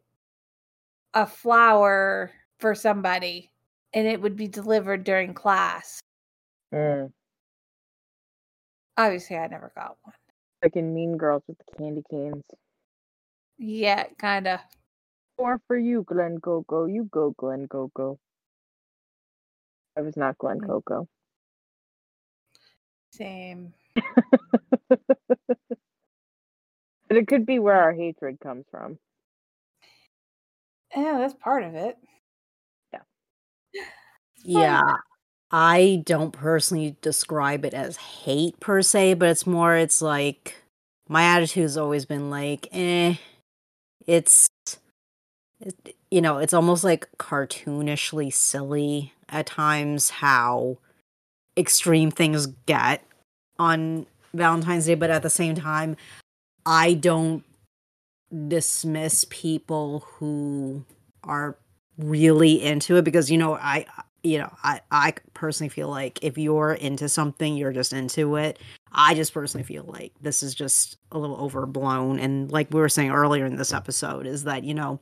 a 1.13 1.25
flower 1.25 2.31
for 2.59 2.73
somebody 2.73 3.51
and 3.93 4.07
it 4.07 4.21
would 4.21 4.35
be 4.35 4.47
delivered 4.47 5.03
during 5.03 5.33
class. 5.33 5.99
Mm. 6.73 7.11
Obviously, 8.97 9.37
I 9.37 9.47
never 9.47 9.71
got 9.75 9.97
one. 10.03 10.15
Like 10.63 10.77
in 10.77 10.93
Mean 10.93 11.17
Girls 11.17 11.43
with 11.45 11.57
the 11.57 11.77
candy 11.77 12.03
canes. 12.09 12.45
Yeah, 13.57 14.05
kind 14.17 14.47
of. 14.47 14.61
Or 15.37 15.59
for 15.67 15.77
you, 15.77 16.03
Glen 16.03 16.39
Coco. 16.39 16.85
You 16.85 17.09
go, 17.11 17.31
Glen 17.37 17.67
Coco. 17.67 18.17
I 19.97 20.01
was 20.01 20.15
not 20.15 20.37
Glen 20.37 20.61
Mm. 20.61 20.67
Coco. 20.67 21.07
Same. 23.11 23.73
but 24.89 24.97
it 27.09 27.27
could 27.27 27.45
be 27.45 27.59
where 27.59 27.81
our 27.81 27.93
hatred 27.93 28.39
comes 28.39 28.65
from. 28.71 28.97
Yeah, 30.95 31.17
that's 31.19 31.33
part 31.33 31.63
of 31.63 31.75
it. 31.75 31.97
Yeah. 32.93 33.01
Yeah. 34.43 34.95
I 35.55 36.01
don't 36.03 36.31
personally 36.31 36.95
describe 37.01 37.63
it 37.63 37.75
as 37.75 37.97
hate 37.97 38.59
per 38.59 38.81
se, 38.81 39.13
but 39.13 39.29
it's 39.29 39.45
more, 39.45 39.75
it's 39.75 40.01
like 40.01 40.55
my 41.07 41.21
attitude's 41.23 41.77
always 41.77 42.05
been 42.05 42.31
like, 42.31 42.67
eh, 42.71 43.17
it's, 44.07 44.49
it, 45.59 45.95
you 46.09 46.21
know, 46.21 46.39
it's 46.39 46.55
almost 46.55 46.83
like 46.83 47.07
cartoonishly 47.19 48.33
silly 48.33 49.13
at 49.29 49.45
times 49.45 50.09
how 50.09 50.79
extreme 51.55 52.09
things 52.09 52.47
get 52.65 53.03
on 53.59 54.07
Valentine's 54.33 54.87
Day, 54.87 54.95
but 54.95 55.11
at 55.11 55.21
the 55.21 55.29
same 55.29 55.53
time, 55.53 55.95
I 56.65 56.95
don't 56.95 57.43
dismiss 58.47 59.27
people 59.29 59.99
who 60.15 60.83
are 61.23 61.57
really 61.99 62.63
into 62.63 62.95
it 62.95 63.05
because 63.05 63.29
you 63.29 63.37
know 63.37 63.53
I 63.53 63.85
you 64.23 64.37
know 64.39 64.51
I 64.63 64.81
I 64.91 65.13
personally 65.33 65.69
feel 65.69 65.89
like 65.89 66.19
if 66.23 66.37
you're 66.37 66.73
into 66.73 67.09
something 67.09 67.55
you're 67.55 67.73
just 67.73 67.93
into 67.93 68.35
it. 68.37 68.59
I 68.95 69.15
just 69.15 69.33
personally 69.33 69.63
feel 69.63 69.85
like 69.87 70.13
this 70.21 70.43
is 70.43 70.53
just 70.53 70.97
a 71.11 71.17
little 71.17 71.37
overblown 71.37 72.19
and 72.19 72.51
like 72.51 72.71
we 72.71 72.79
were 72.79 72.89
saying 72.89 73.11
earlier 73.11 73.45
in 73.45 73.55
this 73.55 73.73
episode 73.73 74.25
is 74.27 74.43
that 74.43 74.63
you 74.63 74.73
know 74.73 74.99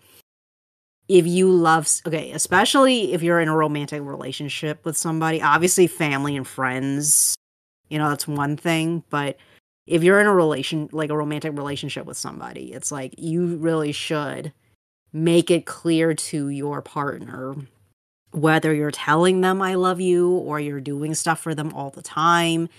if 1.09 1.27
you 1.27 1.51
love 1.51 1.89
okay 2.07 2.31
especially 2.31 3.13
if 3.13 3.21
you're 3.21 3.41
in 3.41 3.49
a 3.49 3.55
romantic 3.55 4.01
relationship 4.01 4.85
with 4.85 4.95
somebody 4.95 5.41
obviously 5.41 5.87
family 5.87 6.37
and 6.37 6.47
friends 6.47 7.35
you 7.89 7.97
know 7.97 8.09
that's 8.09 8.27
one 8.27 8.55
thing 8.55 9.03
but 9.09 9.35
if 9.87 10.03
you're 10.03 10.21
in 10.21 10.27
a 10.27 10.33
relation 10.33 10.87
like 10.93 11.09
a 11.09 11.17
romantic 11.17 11.51
relationship 11.57 12.05
with 12.05 12.17
somebody 12.17 12.71
it's 12.71 12.93
like 12.93 13.13
you 13.17 13.57
really 13.57 13.91
should 13.91 14.53
make 15.11 15.51
it 15.51 15.65
clear 15.65 16.13
to 16.13 16.47
your 16.47 16.81
partner 16.81 17.55
whether 18.31 18.73
you're 18.73 18.91
telling 18.91 19.41
them 19.41 19.61
I 19.61 19.75
love 19.75 19.99
you 19.99 20.31
or 20.31 20.59
you're 20.59 20.81
doing 20.81 21.13
stuff 21.15 21.39
for 21.39 21.53
them 21.53 21.73
all 21.73 21.89
the 21.89 22.01
time. 22.01 22.69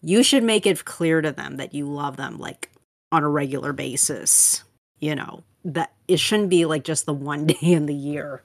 You 0.00 0.22
should 0.22 0.42
make 0.42 0.66
it 0.66 0.84
clear 0.84 1.20
to 1.20 1.32
them 1.32 1.56
that 1.56 1.74
you 1.74 1.86
love 1.86 2.16
them 2.16 2.38
like 2.38 2.70
on 3.10 3.24
a 3.24 3.28
regular 3.28 3.72
basis. 3.72 4.64
You 5.00 5.14
know, 5.14 5.42
that 5.64 5.92
it 6.06 6.18
shouldn't 6.18 6.50
be 6.50 6.64
like 6.64 6.84
just 6.84 7.06
the 7.06 7.12
one 7.12 7.46
day 7.46 7.56
in 7.60 7.86
the 7.86 7.94
year 7.94 8.42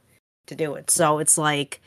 to 0.48 0.56
do 0.56 0.76
it. 0.76 0.90
So 0.90 1.20
it's 1.20 1.38
like 1.38 1.82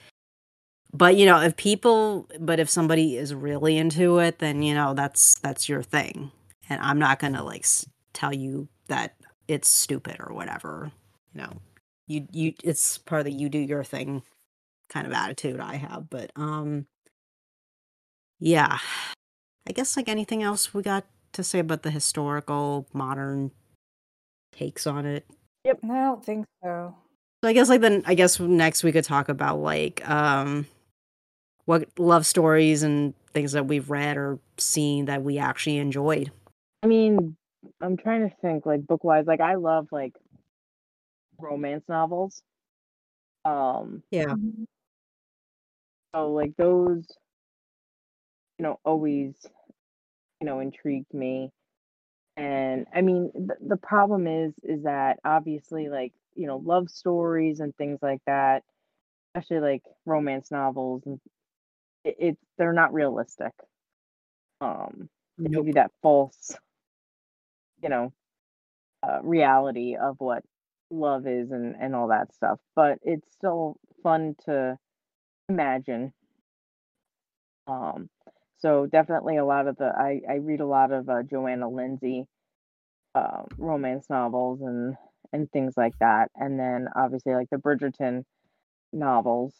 but 0.92 1.16
you 1.16 1.24
know, 1.24 1.40
if 1.40 1.56
people 1.56 2.28
but 2.40 2.58
if 2.58 2.68
somebody 2.68 3.16
is 3.16 3.32
really 3.34 3.76
into 3.76 4.18
it, 4.18 4.40
then 4.40 4.62
you 4.62 4.74
know, 4.74 4.94
that's 4.94 5.38
that's 5.38 5.68
your 5.68 5.82
thing. 5.82 6.32
And 6.68 6.80
I'm 6.80 6.98
not 6.98 7.18
going 7.18 7.32
to 7.34 7.42
like 7.42 7.66
tell 8.12 8.34
you 8.34 8.68
that 8.88 9.14
it's 9.48 9.68
stupid 9.68 10.16
or 10.20 10.32
whatever 10.32 10.92
you 11.34 11.40
know 11.40 11.52
you 12.06 12.26
you 12.32 12.54
it's 12.62 12.98
part 12.98 13.20
of 13.20 13.24
the 13.24 13.32
you 13.32 13.48
do 13.48 13.58
your 13.58 13.84
thing 13.84 14.22
kind 14.90 15.06
of 15.06 15.12
attitude 15.12 15.60
i 15.60 15.76
have 15.76 16.10
but 16.10 16.30
um 16.36 16.84
yeah 18.38 18.78
i 19.66 19.72
guess 19.72 19.96
like 19.96 20.08
anything 20.08 20.42
else 20.42 20.74
we 20.74 20.82
got 20.82 21.06
to 21.32 21.42
say 21.42 21.58
about 21.60 21.82
the 21.82 21.90
historical 21.90 22.86
modern 22.92 23.50
takes 24.52 24.86
on 24.86 25.06
it 25.06 25.24
Yep, 25.64 25.78
I 25.84 25.88
don't 25.88 26.24
think 26.24 26.46
so. 26.62 26.94
so 27.42 27.48
i 27.48 27.52
guess 27.52 27.68
like 27.68 27.80
then 27.80 28.02
i 28.06 28.14
guess 28.14 28.38
next 28.40 28.82
we 28.82 28.92
could 28.92 29.04
talk 29.04 29.28
about 29.28 29.58
like 29.60 30.06
um 30.10 30.66
what 31.66 31.88
love 31.98 32.26
stories 32.26 32.82
and 32.82 33.14
things 33.32 33.52
that 33.52 33.66
we've 33.66 33.88
read 33.90 34.16
or 34.16 34.38
seen 34.58 35.04
that 35.04 35.22
we 35.22 35.38
actually 35.38 35.78
enjoyed 35.78 36.32
I 36.82 36.86
mean, 36.86 37.36
I'm 37.82 37.98
trying 37.98 38.26
to 38.26 38.34
think 38.40 38.64
like 38.64 38.86
book 38.86 39.04
wise. 39.04 39.26
Like 39.26 39.40
I 39.42 39.56
love 39.56 39.88
like 39.92 40.14
romance 41.38 41.84
novels. 41.90 42.42
Um, 43.44 44.02
yeah 44.10 44.34
so 46.14 46.32
like 46.32 46.56
those, 46.56 47.04
you 48.58 48.64
know, 48.64 48.78
always, 48.84 49.34
you 50.40 50.46
know, 50.46 50.60
intrigued 50.60 51.12
me. 51.14 51.50
And 52.36 52.86
I 52.94 53.02
mean, 53.02 53.30
the, 53.34 53.56
the 53.60 53.76
problem 53.76 54.26
is, 54.26 54.54
is 54.62 54.84
that 54.84 55.20
obviously, 55.24 55.88
like, 55.88 56.12
you 56.36 56.46
know, 56.46 56.58
love 56.58 56.90
stories 56.90 57.60
and 57.60 57.76
things 57.76 57.98
like 58.02 58.20
that, 58.26 58.64
especially 59.34 59.60
like 59.60 59.82
romance 60.06 60.50
novels, 60.50 61.02
and 61.06 61.20
it, 62.04 62.16
it 62.18 62.38
they're 62.58 62.72
not 62.72 62.94
realistic. 62.94 63.52
Um, 64.60 65.08
give 65.50 65.66
you 65.66 65.74
that 65.74 65.92
false, 66.02 66.56
you 67.82 67.88
know, 67.88 68.12
uh, 69.02 69.20
reality 69.22 69.96
of 69.96 70.16
what 70.18 70.44
love 70.90 71.26
is 71.26 71.50
and 71.52 71.76
and 71.80 71.94
all 71.94 72.08
that 72.08 72.34
stuff. 72.34 72.58
But 72.76 72.98
it's 73.02 73.26
still 73.32 73.76
fun 74.02 74.36
to 74.46 74.78
imagine. 75.50 76.14
Um, 77.66 78.08
so 78.58 78.86
definitely 78.86 79.36
a 79.36 79.44
lot 79.44 79.66
of 79.66 79.76
the 79.76 79.86
I 79.96 80.20
I 80.30 80.36
read 80.36 80.60
a 80.60 80.66
lot 80.66 80.92
of 80.92 81.08
uh, 81.08 81.22
Johanna 81.22 81.68
Lindsey 81.68 82.26
um, 83.14 83.46
romance 83.58 84.08
novels 84.10 84.60
and 84.62 84.96
and 85.32 85.50
things 85.52 85.74
like 85.76 85.94
that, 86.00 86.30
and 86.36 86.58
then 86.58 86.88
obviously 86.96 87.34
like 87.34 87.50
the 87.50 87.58
Bridgerton 87.58 88.24
novels. 88.92 89.54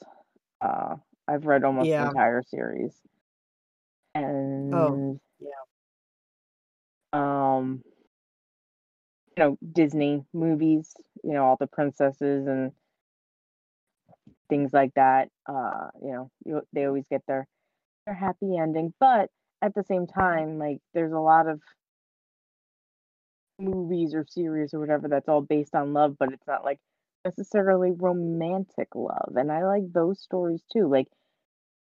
Uh, 0.60 0.96
I've 1.28 1.46
read 1.46 1.64
almost 1.64 1.96
the 1.96 2.04
entire 2.04 2.42
series, 2.42 2.94
and 4.14 4.72
Oh, 4.72 5.02
yeah. 5.38 5.64
um 7.12 7.82
you 9.36 9.44
know 9.44 9.58
disney 9.72 10.24
movies 10.32 10.94
you 11.24 11.32
know 11.32 11.44
all 11.44 11.56
the 11.58 11.66
princesses 11.66 12.46
and 12.46 12.72
things 14.50 14.72
like 14.72 14.92
that 14.94 15.28
uh 15.48 15.88
you 16.02 16.12
know 16.12 16.30
you, 16.44 16.60
they 16.72 16.84
always 16.84 17.04
get 17.10 17.22
their 17.26 17.46
their 18.06 18.14
happy 18.14 18.56
ending 18.56 18.92
but 19.00 19.30
at 19.62 19.74
the 19.74 19.84
same 19.84 20.06
time 20.06 20.58
like 20.58 20.78
there's 20.94 21.12
a 21.12 21.18
lot 21.18 21.46
of 21.46 21.60
movies 23.58 24.14
or 24.14 24.24
series 24.28 24.74
or 24.74 24.80
whatever 24.80 25.08
that's 25.08 25.28
all 25.28 25.42
based 25.42 25.74
on 25.74 25.92
love 25.92 26.16
but 26.18 26.32
it's 26.32 26.46
not 26.46 26.64
like 26.64 26.78
necessarily 27.24 27.92
romantic 27.92 28.88
love 28.94 29.34
and 29.36 29.52
i 29.52 29.64
like 29.64 29.82
those 29.92 30.20
stories 30.20 30.62
too 30.72 30.88
like 30.88 31.06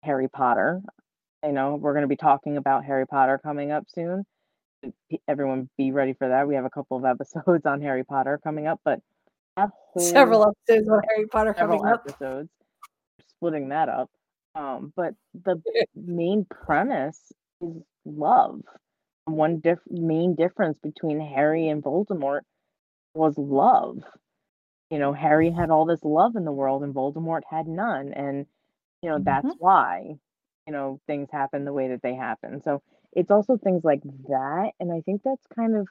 harry 0.03 0.29
potter 0.29 0.81
you 1.45 1.53
know 1.53 1.77
we're 1.77 1.93
going 1.93 2.03
to 2.03 2.09
be 2.09 2.17
talking 2.17 2.57
about 2.57 2.85
harry 2.85 3.07
potter 3.07 3.39
coming 3.43 3.71
up 3.71 3.85
soon 3.89 4.25
everyone 5.29 5.69
be 5.77 5.93
ready 5.93 6.13
for 6.13 6.29
that. 6.29 6.49
We 6.49 6.55
have 6.55 6.65
a 6.65 6.71
couple 6.71 6.97
of 6.97 7.05
episodes 7.05 7.67
on 7.67 7.81
Harry 7.83 8.05
Potter 8.05 8.41
coming 8.43 8.67
up, 8.67 8.81
but 8.85 9.01
Several 9.99 10.43
episodes 10.43 10.89
of 10.89 11.01
Harry 11.09 11.27
Potter 11.27 11.55
several 11.57 11.79
coming 11.79 11.93
up. 11.93 12.05
episodes, 12.07 12.51
splitting 13.29 13.71
that 13.71 13.89
up. 13.89 14.11
Um, 14.55 14.93
but 14.97 15.15
the 15.45 15.61
main 15.95 16.47
premise 16.51 17.33
is 17.61 17.83
love. 18.05 18.61
One 19.25 19.61
diff- 19.61 19.79
main 19.89 20.35
difference 20.35 20.79
between 20.83 21.21
Harry 21.21 21.69
and 21.69 21.83
Voldemort 21.83 22.41
was 23.15 23.37
love. 23.39 23.99
You 24.91 24.99
know, 24.99 25.13
Harry 25.13 25.51
had 25.51 25.71
all 25.71 25.85
this 25.85 26.05
love 26.05 26.37
in 26.37 26.45
the 26.45 26.53
world, 26.53 26.83
and 26.83 26.95
Voldemort 26.95 27.41
had 27.51 27.67
none, 27.67 28.13
and 28.13 28.47
you 29.03 29.11
know 29.11 29.19
that's 29.21 29.53
why 29.59 30.17
you 30.67 30.73
know 30.73 31.01
things 31.07 31.29
happen 31.33 31.65
the 31.65 31.73
way 31.73 31.89
that 31.89 32.03
they 32.03 32.15
happen. 32.15 32.63
So 32.63 32.83
it's 33.13 33.31
also 33.31 33.57
things 33.57 33.83
like 33.83 34.03
that, 34.29 34.73
and 34.79 34.93
I 34.93 35.01
think 35.01 35.23
that's 35.25 35.47
kind 35.57 35.75
of 35.77 35.89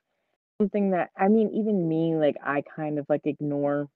something 0.60 0.92
that 0.92 1.10
I 1.18 1.28
mean, 1.28 1.52
even 1.54 1.88
me, 1.88 2.16
like 2.16 2.38
I 2.44 2.64
kind 2.76 3.00
of 3.00 3.06
like 3.10 3.22
ignore, 3.26 3.90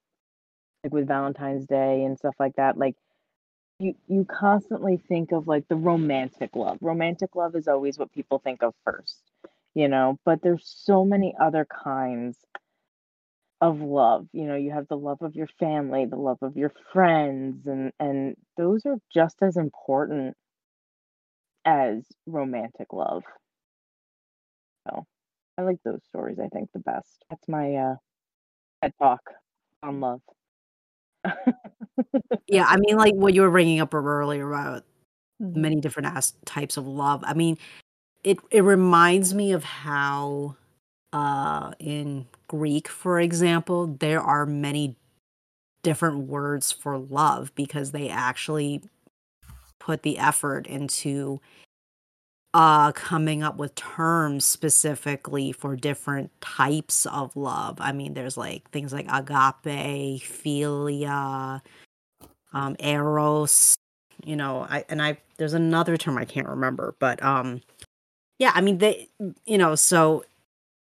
like 0.84 0.94
with 0.94 1.08
Valentine's 1.08 1.66
Day 1.66 2.04
and 2.04 2.18
stuff 2.18 2.36
like 2.40 2.56
that. 2.58 2.78
Like 2.78 2.96
you, 3.80 3.96
you 4.08 4.26
constantly 4.26 4.98
think 5.08 5.32
of 5.32 5.48
like 5.48 5.68
the 5.70 5.76
romantic 5.76 6.56
love. 6.56 6.78
Romantic 6.82 7.36
love 7.36 7.56
is 7.56 7.68
always 7.68 7.98
what 7.98 8.12
people 8.14 8.40
think 8.40 8.64
of 8.64 8.74
first, 8.84 9.22
you 9.74 9.88
know. 9.88 10.20
But 10.26 10.42
there's 10.42 10.64
so 10.66 11.06
many 11.06 11.34
other 11.42 11.66
kinds 11.66 12.38
of 13.62 13.82
love. 13.82 14.28
You 14.34 14.46
know, 14.46 14.56
you 14.56 14.72
have 14.72 14.88
the 14.88 14.98
love 14.98 15.22
of 15.22 15.36
your 15.36 15.48
family, 15.60 16.06
the 16.06 16.16
love 16.18 16.40
of 16.42 16.58
your 16.58 16.74
friends, 16.94 17.68
and 17.68 17.92
and 18.00 18.36
those 18.58 18.86
are 18.86 18.98
just 19.14 19.38
as 19.42 19.58
important 19.58 20.36
as 21.66 22.04
romantic 22.26 22.94
love. 22.94 23.24
So 24.88 25.06
I 25.60 25.62
like 25.64 25.80
those 25.84 26.00
stories, 26.08 26.40
I 26.40 26.48
think, 26.48 26.72
the 26.72 26.80
best. 26.80 27.26
That's 27.30 27.46
my 27.50 27.76
uh 27.76 27.96
TED 28.82 28.94
talk 29.02 29.22
on 29.84 30.00
love. 30.00 30.22
yeah. 32.48 32.66
I 32.68 32.78
mean, 32.78 32.96
like 32.98 33.14
what 33.14 33.34
you 33.34 33.42
were 33.42 33.52
bringing 33.52 33.80
up 33.82 33.94
earlier 33.94 34.48
about 34.50 34.84
Mhm. 35.42 35.56
many 35.56 35.82
different 35.82 36.16
as- 36.16 36.34
types 36.46 36.78
of 36.78 36.88
love. 36.88 37.24
I 37.26 37.34
mean, 37.34 37.58
it 38.24 38.40
it 38.52 38.64
reminds 38.64 39.34
me 39.34 39.54
of 39.54 39.64
how 39.66 40.56
uh 41.14 41.74
in 41.80 42.28
Greek, 42.48 42.88
for 42.88 43.20
example, 43.20 43.88
there 43.88 44.22
are 44.22 44.46
many 44.46 44.96
different 45.84 46.28
words 46.28 46.72
for 46.72 46.98
love 46.98 47.54
because 47.56 47.92
they 47.92 48.10
actually 48.10 48.82
put 49.80 50.04
the 50.04 50.18
effort 50.18 50.68
into 50.68 51.40
uh 52.54 52.92
coming 52.94 53.44
up 53.44 53.58
with 53.58 53.76
terms 53.76 54.44
specifically 54.46 55.52
for 55.52 55.76
different 55.76 56.32
types 56.42 57.06
of 57.06 57.36
love. 57.36 57.78
I 57.80 57.92
mean, 57.92 58.14
there's 58.14 58.38
like 58.38 58.70
things 58.72 58.92
like 58.94 59.08
agape, 59.12 60.22
philia, 60.22 61.62
um 62.54 62.76
eros, 62.80 63.76
you 64.26 64.36
know, 64.36 64.66
I 64.70 64.86
and 64.90 65.02
I 65.02 65.18
there's 65.38 65.54
another 65.54 65.98
term 65.98 66.18
I 66.18 66.26
can't 66.26 66.48
remember, 66.48 66.96
but 67.00 67.22
um 67.24 67.62
yeah, 68.40 68.52
I 68.56 68.62
mean 68.62 68.80
they 68.80 69.10
you 69.46 69.58
know, 69.58 69.76
so 69.76 70.24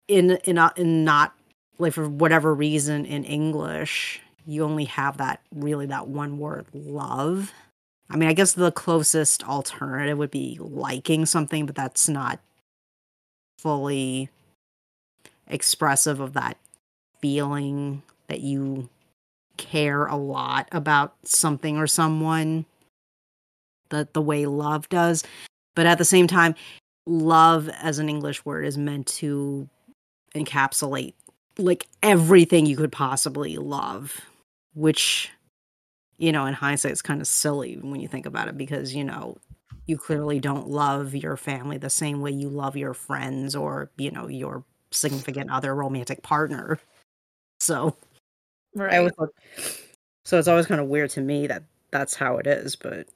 in 0.07 0.31
in 0.45 0.57
a, 0.57 0.71
in 0.77 1.03
not 1.03 1.33
like 1.79 1.93
for 1.93 2.07
whatever 2.09 2.53
reason 2.53 3.05
in 3.05 3.23
English, 3.23 4.21
you 4.45 4.63
only 4.63 4.85
have 4.85 5.17
that 5.17 5.41
really 5.53 5.85
that 5.87 6.07
one 6.07 6.37
word 6.39 6.65
love. 6.73 7.53
I 8.09 8.17
mean, 8.17 8.29
I 8.29 8.33
guess 8.33 8.53
the 8.53 8.71
closest 8.71 9.47
alternative 9.47 10.17
would 10.17 10.31
be 10.31 10.57
liking 10.59 11.25
something, 11.25 11.65
but 11.65 11.75
that's 11.75 12.07
not 12.07 12.39
fully 13.59 14.29
expressive 15.47 16.19
of 16.19 16.33
that 16.33 16.57
feeling 17.19 18.03
that 18.27 18.41
you 18.41 18.89
care 19.57 20.05
a 20.05 20.15
lot 20.15 20.67
about 20.71 21.15
something 21.23 21.77
or 21.77 21.87
someone 21.87 22.65
the 23.89 24.07
the 24.13 24.21
way 24.21 24.45
love 24.45 24.89
does. 24.89 25.23
But 25.75 25.85
at 25.85 25.97
the 25.97 26.05
same 26.05 26.27
time, 26.27 26.55
love 27.05 27.69
as 27.81 27.99
an 27.99 28.09
English 28.09 28.45
word 28.45 28.65
is 28.65 28.77
meant 28.77 29.07
to 29.07 29.69
encapsulate 30.35 31.13
like 31.57 31.87
everything 32.03 32.65
you 32.65 32.75
could 32.75 32.91
possibly 32.91 33.57
love, 33.57 34.21
which 34.73 35.31
you 36.17 36.32
know, 36.32 36.45
in 36.45 36.54
hindsight, 36.54 36.91
it's 36.91 37.01
kind 37.01 37.21
of 37.21 37.28
silly 37.28 37.75
when 37.75 37.99
you 37.99 38.08
think 38.08 38.25
about 38.25 38.47
it 38.47 38.58
because, 38.58 38.95
you 38.95 39.04
know, 39.04 39.38
you 39.86 39.97
clearly 39.97 40.39
don't 40.39 40.67
love 40.69 41.13
your 41.15 41.38
family 41.38 41.78
the 41.78 41.89
same 41.89 42.21
way 42.21 42.32
you 42.32 42.49
love 42.49 42.75
your 42.75 42.93
friends 42.93 43.56
or, 43.56 43.91
you 43.97 44.12
know, 44.12 44.28
your 44.28 44.63
significant 44.91 45.51
other 45.51 45.75
romantic 45.75 46.23
partner. 46.23 46.80
So, 47.60 47.95
I 48.75 48.80
Right. 48.80 48.97
always 48.97 49.13
thought, 49.13 49.30
so 50.25 50.39
it's 50.39 50.47
always 50.47 50.65
kind 50.67 50.82
of 50.82 50.88
weird 50.88 51.10
to 51.12 51.21
me 51.21 51.47
that 51.47 51.63
that's 51.91 52.15
how 52.15 52.38
it 52.38 52.47
is, 52.47 52.75
but 52.75 53.08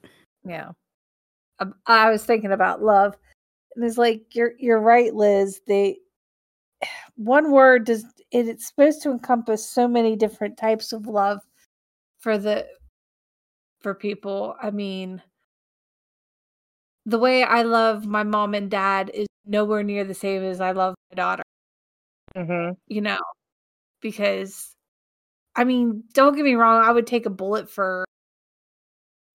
Yeah. 0.46 0.72
Um, 1.60 1.76
I 1.88 2.10
was 2.10 2.24
thinking 2.26 2.52
about 2.54 2.82
love, 2.82 3.16
and 3.76 3.84
it's 3.86 3.98
like 3.98 4.36
you're 4.36 4.54
you're 4.60 4.80
right, 4.80 5.14
Liz. 5.14 5.62
They 5.68 6.00
one 7.16 7.52
word 7.52 7.86
does 7.86 8.04
it, 8.32 8.48
it's 8.48 8.68
supposed 8.68 9.02
to 9.04 9.12
encompass 9.12 9.70
so 9.70 9.88
many 9.88 10.16
different 10.16 10.58
types 10.58 10.94
of 10.94 11.08
love 11.08 11.42
for 12.20 12.38
the 12.38 12.68
for 13.82 13.94
people. 13.94 14.56
I 14.62 14.72
mean, 14.72 15.22
the 17.06 17.20
way 17.20 17.44
I 17.44 17.64
love 17.64 18.06
my 18.06 18.24
mom 18.24 18.54
and 18.54 18.70
dad 18.70 19.12
is 19.14 19.28
nowhere 19.46 19.84
near 19.84 20.04
the 20.04 20.14
same 20.14 20.44
as 20.44 20.62
I 20.62 20.72
love 20.72 20.96
my 21.12 21.16
daughter. 21.16 21.44
Mm-hmm. 22.36 22.74
You 22.88 23.02
know, 23.02 23.20
because 24.02 24.76
I 25.56 25.64
mean, 25.64 26.04
don't 26.14 26.36
get 26.36 26.46
me 26.46 26.56
wrong, 26.56 26.84
I 26.84 26.92
would 26.92 27.08
take 27.08 27.26
a 27.26 27.32
bullet 27.32 27.70
for 27.70 28.06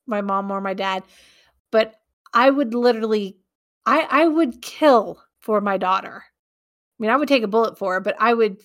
my 0.06 0.20
mom 0.20 0.50
or 0.50 0.60
my 0.60 0.74
dad, 0.74 1.02
but 1.70 1.94
I 2.32 2.50
would 2.50 2.74
literally 2.74 3.38
I 3.86 4.06
I 4.10 4.28
would 4.28 4.62
kill 4.62 5.20
for 5.40 5.60
my 5.60 5.76
daughter. 5.76 6.22
I 6.24 7.02
mean, 7.02 7.10
I 7.10 7.16
would 7.16 7.28
take 7.28 7.42
a 7.42 7.48
bullet 7.48 7.78
for 7.78 7.94
her, 7.94 8.00
but 8.00 8.16
I 8.20 8.34
would 8.34 8.58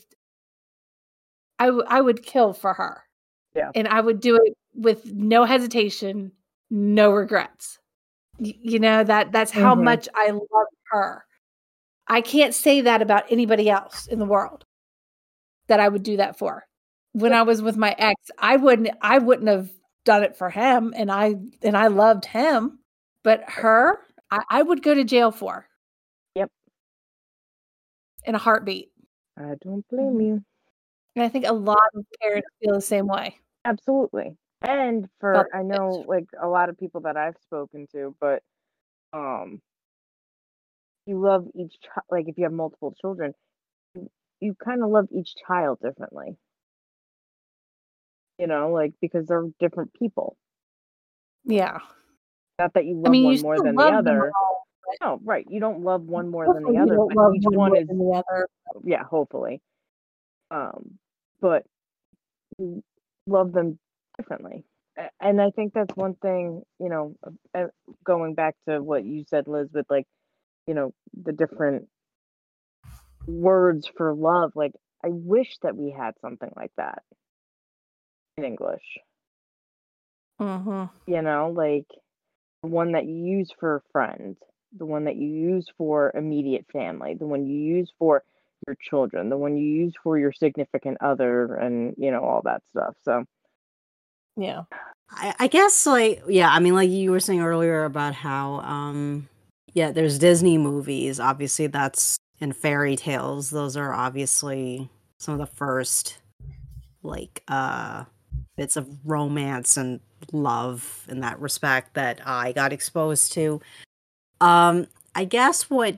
I 1.58 1.66
w- 1.68 1.86
I 1.88 2.02
would 2.02 2.24
kill 2.24 2.54
for 2.54 2.74
her. 2.74 3.04
Yeah. 3.56 3.72
And 3.76 3.88
I 3.88 4.00
would 4.02 4.20
do 4.22 4.36
it 4.36 4.54
with 4.74 5.06
no 5.14 5.46
hesitation, 5.46 6.32
no 6.70 7.12
regrets. 7.12 7.80
Y- 8.40 8.56
you 8.62 8.80
know, 8.80 9.04
that 9.04 9.32
that's 9.32 9.52
how 9.52 9.76
Mhm. 9.76 9.84
much 9.84 10.10
I 10.16 10.30
love 10.32 10.68
her. 10.92 11.26
I 12.08 12.22
can't 12.22 12.54
say 12.56 12.82
that 12.82 13.02
about 13.02 13.32
anybody 13.32 13.70
else 13.70 14.08
in 14.08 14.20
the 14.20 14.26
world 14.26 14.66
that 15.68 15.80
I 15.80 15.88
would 15.90 16.04
do 16.04 16.18
that 16.18 16.38
for. 16.38 16.66
When 17.14 17.34
I 17.34 17.44
was 17.44 17.62
with 17.62 17.78
my 17.78 17.96
ex, 17.98 18.32
I 18.38 18.56
wouldn't 18.58 18.90
I 19.02 19.18
wouldn't 19.20 19.48
have 19.50 19.70
done 20.06 20.24
it 20.24 20.36
for 20.38 20.50
him 20.50 20.94
and 20.96 21.12
I 21.12 21.36
and 21.62 21.76
I 21.78 21.88
loved 21.88 22.26
him, 22.26 22.80
but 23.24 23.44
her, 23.50 24.00
I, 24.32 24.42
I 24.50 24.62
would 24.64 24.82
go 24.84 24.94
to 24.96 25.04
jail 25.04 25.32
for. 25.32 25.68
Yep. 26.36 26.52
in 28.26 28.36
a 28.36 28.38
heartbeat. 28.38 28.92
I 29.38 29.56
don't 29.64 29.88
blame 29.90 30.20
you. 30.22 30.44
And 31.16 31.24
I 31.26 31.30
think 31.30 31.46
a 31.46 31.54
lot 31.54 31.78
of 31.96 32.06
parents 32.22 32.48
feel 32.62 32.74
the 32.76 32.82
same 32.82 33.08
way. 33.08 33.38
Absolutely. 33.66 34.38
And 34.62 35.08
for 35.20 35.48
I 35.54 35.64
know 35.64 36.04
like 36.08 36.26
a 36.42 36.48
lot 36.48 36.70
of 36.70 36.78
people 36.78 37.02
that 37.02 37.18
I've 37.18 37.38
spoken 37.44 37.88
to, 37.94 38.16
but 38.20 38.44
um 39.14 39.62
you 41.06 41.20
love 41.20 41.48
each 41.56 41.76
chi- 41.94 42.02
like 42.10 42.28
if 42.28 42.38
you 42.38 42.44
have 42.44 42.54
multiple 42.54 42.94
children, 43.00 43.34
you, 43.96 44.10
you 44.42 44.56
kind 44.56 44.84
of 44.84 44.90
love 44.90 45.08
each 45.12 45.34
child 45.48 45.80
differently. 45.82 46.38
You 48.38 48.48
know, 48.48 48.72
like 48.72 48.94
because 49.02 49.26
they're 49.28 49.48
different 49.60 49.94
people. 49.94 50.38
Yeah. 51.46 51.80
Not 52.60 52.74
that 52.74 52.86
you 52.86 52.96
love 52.96 53.08
I 53.08 53.10
mean, 53.12 53.24
you 53.24 53.28
one 53.30 53.42
more 53.42 53.58
than 53.66 53.76
the 53.76 53.84
other. 53.84 54.32
all. 54.36 54.68
No, 55.02 55.20
right. 55.24 55.46
You 55.50 55.60
don't 55.60 55.82
love 55.84 56.02
one 56.04 56.30
more 56.30 56.46
than 56.54 56.64
the 56.64 56.74
you 56.74 56.82
other, 56.82 56.98
but 56.98 57.16
love 57.16 57.34
each 57.36 57.44
one 57.46 57.56
one 57.56 57.70
more 57.70 57.78
is 57.78 57.88
than 57.88 57.98
the 58.00 58.12
other. 58.16 58.48
yeah, 58.84 59.04
hopefully. 59.04 59.62
Um, 60.52 61.00
but 61.42 61.64
you 62.58 62.84
love 63.28 63.52
them 63.54 63.80
differently. 64.20 64.66
And 65.22 65.42
I 65.42 65.52
think 65.52 65.74
that's 65.74 65.96
one 65.96 66.16
thing, 66.16 66.62
you 66.80 66.90
know, 66.90 67.16
going 68.04 68.34
back 68.36 68.56
to 68.68 68.84
what 68.84 69.06
you 69.06 69.24
said, 69.30 69.48
Liz, 69.48 69.70
with 69.74 69.86
like, 69.90 70.06
you 70.68 70.74
know, 70.74 70.94
the 71.24 71.32
different 71.32 71.88
words 73.26 73.90
for 73.98 74.14
love. 74.14 74.52
Like, 74.56 74.74
I 75.04 75.08
wish 75.10 75.58
that 75.62 75.78
we 75.78 75.92
had 75.92 76.16
something 76.20 76.52
like 76.56 76.72
that 76.78 77.04
in 78.38 78.44
English, 78.44 78.84
Mm-hmm. 80.42 80.86
you 81.08 81.22
know, 81.22 81.54
like 81.56 81.88
the 82.64 82.70
one 82.70 82.92
that 82.94 83.06
you 83.06 83.16
use 83.16 83.52
for 83.60 83.78
a 83.78 83.82
friend, 83.92 84.36
the 84.78 84.86
one 84.86 85.06
that 85.06 85.16
you 85.16 85.28
use 85.30 85.68
for 85.78 86.12
immediate 86.14 86.66
family, 86.74 87.16
the 87.16 87.26
one 87.28 87.46
you 87.46 87.60
use 87.60 87.92
for 87.98 88.24
your 88.68 88.76
children, 88.82 89.30
the 89.30 89.38
one 89.38 89.58
you 89.58 89.66
use 89.66 89.94
for 90.04 90.18
your 90.18 90.34
significant 90.34 90.98
other, 91.02 91.56
and, 91.56 91.96
you 91.98 92.12
know, 92.12 92.22
all 92.24 92.42
that 92.44 92.64
stuff. 92.72 92.96
So, 93.04 93.24
Yeah. 94.40 94.64
I, 95.12 95.34
I 95.40 95.48
guess 95.48 95.86
like 95.86 96.24
yeah, 96.28 96.50
I 96.50 96.60
mean 96.60 96.76
like 96.76 96.90
you 96.90 97.12
were 97.12 97.20
saying 97.20 97.42
earlier 97.42 97.86
about 97.86 98.14
how 98.14 98.60
um 98.62 99.28
yeah, 99.74 99.92
there's 99.92 100.20
Disney 100.20 100.58
movies. 100.58 101.20
Obviously 101.20 101.68
that's 101.68 102.18
in 102.40 102.54
fairy 102.54 102.96
tales. 102.96 103.50
Those 103.50 103.76
are 103.76 103.94
obviously 103.94 104.90
some 105.18 105.34
of 105.34 105.40
the 105.40 105.56
first 105.56 106.20
like 107.04 107.44
uh 107.48 108.06
bits 108.56 108.76
of 108.78 108.88
romance 109.06 109.78
and 109.78 110.00
love 110.32 111.06
in 111.10 111.22
that 111.22 111.40
respect 111.40 111.96
that 111.96 112.22
I 112.26 112.52
got 112.52 112.74
exposed 112.74 113.34
to. 113.34 113.62
Um 114.42 114.88
I 115.16 115.26
guess 115.26 115.70
what 115.70 115.98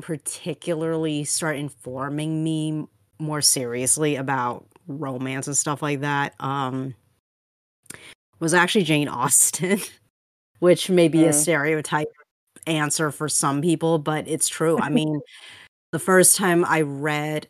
particularly 0.00 1.24
started 1.24 1.58
informing 1.58 2.42
me 2.42 2.86
more 3.18 3.40
seriously 3.40 4.16
about 4.16 4.66
romance 4.86 5.46
and 5.46 5.56
stuff 5.56 5.80
like 5.80 6.00
that 6.00 6.34
um 6.40 6.94
was 8.40 8.54
actually 8.54 8.84
Jane 8.84 9.08
Austen, 9.08 9.80
which 10.60 10.90
may 10.90 11.08
be 11.08 11.24
a 11.26 11.30
Mm. 11.30 11.34
stereotype 11.34 12.08
answer 12.66 13.10
for 13.10 13.28
some 13.28 13.60
people, 13.62 13.98
but 13.98 14.26
it's 14.28 14.48
true. 14.48 14.78
I 14.78 14.88
mean, 14.90 15.20
the 15.92 15.98
first 15.98 16.36
time 16.36 16.64
I 16.64 16.82
read 16.82 17.46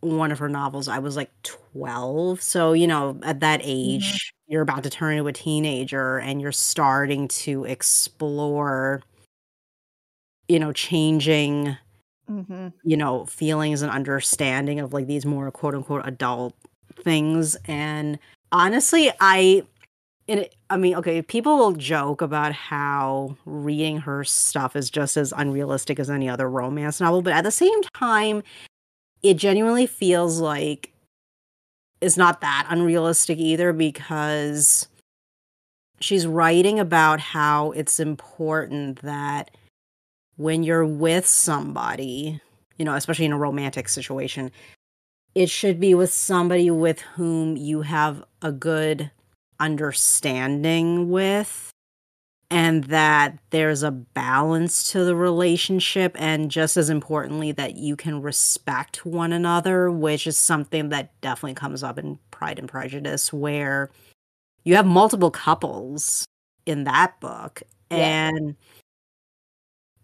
one 0.00 0.30
of 0.32 0.38
her 0.38 0.48
novels, 0.48 0.88
I 0.88 0.98
was 1.00 1.16
like 1.16 1.30
12. 1.42 2.40
So, 2.42 2.72
you 2.72 2.86
know, 2.86 3.18
at 3.24 3.40
that 3.40 3.60
age, 3.64 4.32
you're 4.46 4.62
about 4.62 4.84
to 4.84 4.90
turn 4.90 5.14
into 5.14 5.26
a 5.28 5.32
teenager 5.32 6.18
and 6.18 6.40
you're 6.40 6.52
starting 6.52 7.28
to 7.28 7.64
explore, 7.64 9.02
you 10.48 10.58
know, 10.58 10.72
changing, 10.72 11.76
Mm-hmm. 12.30 12.68
you 12.84 12.96
know, 12.96 13.24
feelings 13.26 13.82
and 13.82 13.90
understanding 13.90 14.80
of 14.80 14.92
like 14.92 15.06
these 15.06 15.24
more 15.26 15.50
quote 15.50 15.74
unquote 15.74 16.06
adult 16.06 16.54
things. 17.02 17.56
And 17.66 18.18
honestly, 18.52 19.10
I 19.20 19.64
it, 20.28 20.54
I 20.68 20.76
mean, 20.76 20.94
okay, 20.96 21.22
people 21.22 21.56
will 21.56 21.72
joke 21.72 22.20
about 22.20 22.52
how 22.52 23.36
reading 23.46 23.98
her 23.98 24.22
stuff 24.24 24.76
is 24.76 24.90
just 24.90 25.16
as 25.16 25.32
unrealistic 25.34 25.98
as 25.98 26.10
any 26.10 26.28
other 26.28 26.48
romance 26.50 27.00
novel, 27.00 27.22
but 27.22 27.32
at 27.32 27.44
the 27.44 27.50
same 27.50 27.82
time, 27.94 28.42
it 29.22 29.34
genuinely 29.34 29.86
feels 29.86 30.38
like 30.38 30.92
it's 32.02 32.18
not 32.18 32.42
that 32.42 32.66
unrealistic 32.68 33.38
either 33.38 33.72
because 33.72 34.86
she's 35.98 36.26
writing 36.26 36.78
about 36.78 37.20
how 37.20 37.72
it's 37.72 37.98
important 37.98 39.00
that 39.00 39.50
when 40.36 40.62
you're 40.62 40.86
with 40.86 41.26
somebody, 41.26 42.40
you 42.76 42.84
know, 42.84 42.94
especially 42.94 43.24
in 43.24 43.32
a 43.32 43.38
romantic 43.38 43.88
situation, 43.88 44.52
it 45.34 45.48
should 45.48 45.80
be 45.80 45.94
with 45.94 46.12
somebody 46.12 46.70
with 46.70 47.00
whom 47.00 47.56
you 47.56 47.80
have 47.82 48.22
a 48.42 48.52
good 48.52 49.10
understanding 49.60 51.10
with 51.10 51.70
and 52.50 52.84
that 52.84 53.38
there's 53.50 53.82
a 53.82 53.90
balance 53.90 54.90
to 54.92 55.04
the 55.04 55.14
relationship 55.14 56.16
and 56.18 56.50
just 56.50 56.76
as 56.78 56.88
importantly 56.88 57.52
that 57.52 57.76
you 57.76 57.94
can 57.94 58.22
respect 58.22 59.04
one 59.04 59.32
another 59.32 59.90
which 59.90 60.26
is 60.26 60.38
something 60.38 60.88
that 60.88 61.18
definitely 61.20 61.54
comes 61.54 61.82
up 61.82 61.98
in 61.98 62.18
pride 62.30 62.58
and 62.58 62.68
prejudice 62.68 63.32
where 63.32 63.90
you 64.64 64.74
have 64.76 64.86
multiple 64.86 65.30
couples 65.30 66.24
in 66.66 66.84
that 66.84 67.18
book 67.20 67.62
Yeah. 67.90 68.30
and 68.30 68.56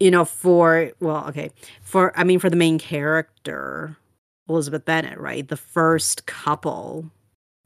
you 0.01 0.11
know 0.11 0.25
for 0.25 0.91
well 1.01 1.27
okay 1.29 1.51
for 1.83 2.19
i 2.19 2.25
mean 2.25 2.39
for 2.39 2.51
the 2.51 2.57
main 2.57 2.79
character 2.79 3.97
elizabeth 4.49 4.85
bennet 4.85 5.19
right 5.19 5.49
the 5.49 5.57
first 5.57 6.27
couple 6.27 7.11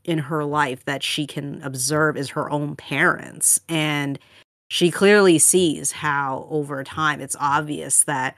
in 0.09 0.19
her 0.19 0.43
life 0.43 0.87
that 0.87 1.03
she 1.03 1.27
can 1.27 1.63
observe 1.63 2.17
is 2.17 2.31
her 2.31 2.51
own 2.51 2.75
parents. 2.75 3.61
And 3.69 4.19
she 4.71 4.91
clearly 4.91 5.39
sees 5.39 5.93
how 5.93 6.49
over 6.51 6.83
time 6.83 7.21
it's 7.21 7.37
obvious 7.39 8.05
that 8.05 8.35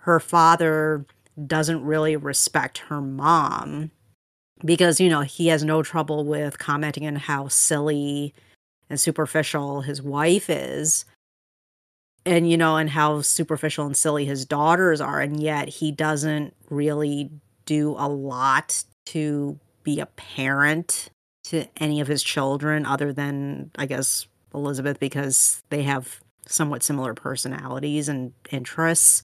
her 0.00 0.18
father 0.18 1.06
doesn't 1.46 1.84
really 1.84 2.16
respect 2.16 2.78
her 2.78 3.00
mom 3.00 3.92
because 4.64 5.00
you 5.00 5.08
know 5.08 5.20
he 5.20 5.46
has 5.46 5.62
no 5.62 5.84
trouble 5.84 6.24
with 6.24 6.58
commenting 6.58 7.06
on 7.06 7.14
how 7.14 7.46
silly 7.46 8.34
and 8.90 8.98
superficial 8.98 9.82
his 9.82 10.02
wife 10.02 10.50
is 10.50 11.04
and 12.26 12.50
you 12.50 12.56
know 12.56 12.76
and 12.76 12.90
how 12.90 13.20
superficial 13.22 13.86
and 13.86 13.96
silly 13.96 14.24
his 14.24 14.44
daughters 14.44 15.00
are. 15.00 15.20
And 15.20 15.40
yet 15.40 15.68
he 15.68 15.92
doesn't 15.92 16.56
really 16.70 17.30
do 17.66 17.94
a 17.98 18.08
lot 18.08 18.82
to 19.06 19.60
be 19.82 20.00
a 20.00 20.06
parent 20.06 21.10
to 21.44 21.66
any 21.78 22.00
of 22.00 22.08
his 22.08 22.22
children 22.22 22.84
other 22.84 23.12
than 23.12 23.70
i 23.78 23.86
guess 23.86 24.26
elizabeth 24.54 24.98
because 24.98 25.62
they 25.70 25.82
have 25.82 26.20
somewhat 26.50 26.82
similar 26.82 27.14
personalities 27.14 28.08
and 28.08 28.32
interests. 28.50 29.22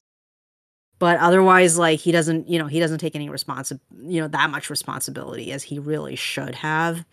But 0.99 1.19
otherwise 1.19 1.77
like 1.77 2.01
he 2.01 2.13
doesn't 2.13 2.49
you 2.49 2.59
know 2.59 2.67
he 2.67 2.81
doesn't 2.81 2.99
take 2.99 3.17
any 3.17 3.29
responsi- 3.29 3.81
you 4.03 4.21
know 4.21 4.29
that 4.29 4.51
much 4.51 4.71
responsibility 4.71 5.53
as 5.53 5.63
he 5.63 5.79
really 5.79 6.17
should 6.17 6.55
have. 6.55 7.05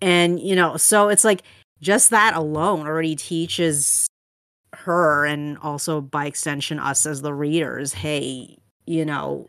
And 0.00 0.40
you 0.40 0.56
know 0.56 0.76
so 0.76 1.08
it's 1.08 1.24
like 1.24 1.42
just 1.80 2.10
that 2.10 2.34
alone 2.34 2.86
already 2.86 3.16
teaches 3.16 4.06
her 4.74 5.26
and 5.26 5.58
also 5.58 6.00
by 6.00 6.26
extension 6.26 6.78
us 6.78 7.04
as 7.04 7.20
the 7.20 7.34
readers 7.34 7.92
hey 7.92 8.56
you 8.86 9.04
know 9.04 9.46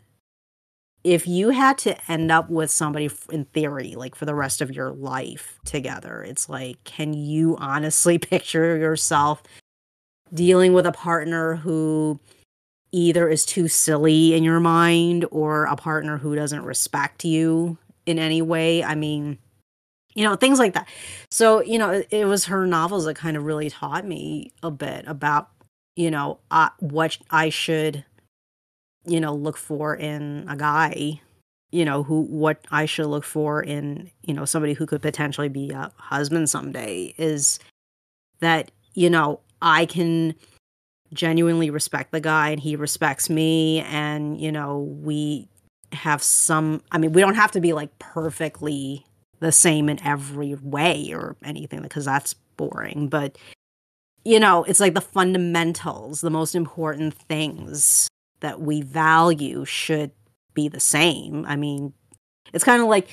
if 1.03 1.27
you 1.27 1.49
had 1.49 1.77
to 1.77 2.11
end 2.11 2.31
up 2.31 2.49
with 2.49 2.71
somebody 2.71 3.09
in 3.31 3.45
theory 3.45 3.95
like 3.95 4.15
for 4.15 4.25
the 4.25 4.35
rest 4.35 4.61
of 4.61 4.71
your 4.71 4.91
life 4.91 5.59
together 5.65 6.23
it's 6.23 6.47
like 6.49 6.81
can 6.83 7.13
you 7.13 7.57
honestly 7.59 8.17
picture 8.19 8.77
yourself 8.77 9.43
dealing 10.33 10.73
with 10.73 10.85
a 10.85 10.91
partner 10.91 11.55
who 11.57 12.19
either 12.91 13.27
is 13.27 13.45
too 13.45 13.67
silly 13.67 14.33
in 14.33 14.43
your 14.43 14.59
mind 14.59 15.25
or 15.31 15.65
a 15.65 15.75
partner 15.75 16.17
who 16.17 16.35
doesn't 16.35 16.63
respect 16.63 17.25
you 17.25 17.77
in 18.05 18.19
any 18.19 18.41
way? 18.41 18.83
I 18.83 18.95
mean 18.95 19.37
you 20.15 20.23
know 20.23 20.35
things 20.35 20.59
like 20.59 20.73
that. 20.73 20.87
So 21.31 21.61
you 21.61 21.79
know 21.79 22.03
it, 22.09 22.25
was 22.25 22.45
her 22.45 22.67
novels 22.67 23.05
that 23.05 23.15
kind 23.15 23.35
of 23.35 23.43
really 23.43 23.69
taught 23.69 24.05
me 24.05 24.51
a 24.61 24.69
bit 24.69 25.05
about 25.07 25.49
you 25.95 26.09
know 26.09 26.39
uh, 26.51 26.69
what 26.79 27.17
i 27.29 27.49
should 27.49 28.03
you 29.05 29.19
know 29.19 29.33
look 29.33 29.57
for 29.57 29.95
in 29.95 30.45
a 30.47 30.55
guy 30.55 31.19
you 31.71 31.83
know 31.83 32.03
who 32.03 32.21
what 32.23 32.65
i 32.71 32.85
should 32.85 33.07
look 33.07 33.23
for 33.23 33.61
in 33.61 34.09
you 34.23 34.33
know 34.33 34.45
somebody 34.45 34.73
who 34.73 34.85
could 34.85 35.01
potentially 35.01 35.49
be 35.49 35.71
a 35.71 35.91
husband 35.97 36.49
someday 36.49 37.13
is 37.17 37.59
that 38.39 38.71
you 38.93 39.09
know 39.09 39.39
i 39.61 39.85
can 39.85 40.33
genuinely 41.13 41.69
respect 41.69 42.11
the 42.11 42.19
guy 42.19 42.49
and 42.49 42.59
he 42.61 42.75
respects 42.75 43.29
me 43.29 43.81
and 43.81 44.39
you 44.39 44.51
know 44.51 44.79
we 45.01 45.47
have 45.91 46.23
some 46.23 46.81
i 46.91 46.97
mean 46.97 47.11
we 47.11 47.21
don't 47.21 47.35
have 47.35 47.51
to 47.51 47.61
be 47.61 47.73
like 47.73 47.97
perfectly 47.99 49.05
the 49.39 49.51
same 49.51 49.89
in 49.89 50.01
every 50.03 50.55
way 50.55 51.11
or 51.13 51.35
anything 51.43 51.81
because 51.81 52.05
that's 52.05 52.33
boring 52.57 53.07
but 53.09 53.37
you 54.23 54.39
know 54.39 54.63
it's 54.63 54.79
like 54.79 54.93
the 54.93 55.01
fundamentals 55.01 56.21
the 56.21 56.29
most 56.29 56.55
important 56.55 57.13
things 57.13 58.07
that 58.43 58.61
we 58.61 58.81
value 58.81 59.65
should 59.65 60.11
be 60.53 60.67
the 60.67 60.79
same. 60.79 61.45
I 61.47 61.55
mean, 61.55 61.93
it's 62.53 62.63
kind 62.63 62.81
of 62.81 62.87
like 62.87 63.09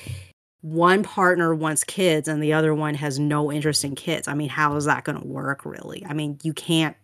one 0.61 1.03
partner 1.03 1.55
wants 1.55 1.83
kids 1.83 2.27
and 2.27 2.43
the 2.43 2.53
other 2.53 2.75
one 2.75 2.93
has 2.95 3.17
no 3.17 3.51
interest 3.51 3.83
in 3.83 3.95
kids. 3.95 4.27
I 4.27 4.33
mean, 4.35 4.49
how 4.49 4.75
is 4.75 4.85
that 4.85 5.05
going 5.05 5.19
to 5.19 5.25
work 5.25 5.65
really? 5.65 6.05
I 6.07 6.13
mean, 6.13 6.37
you 6.43 6.53
can't 6.53 6.95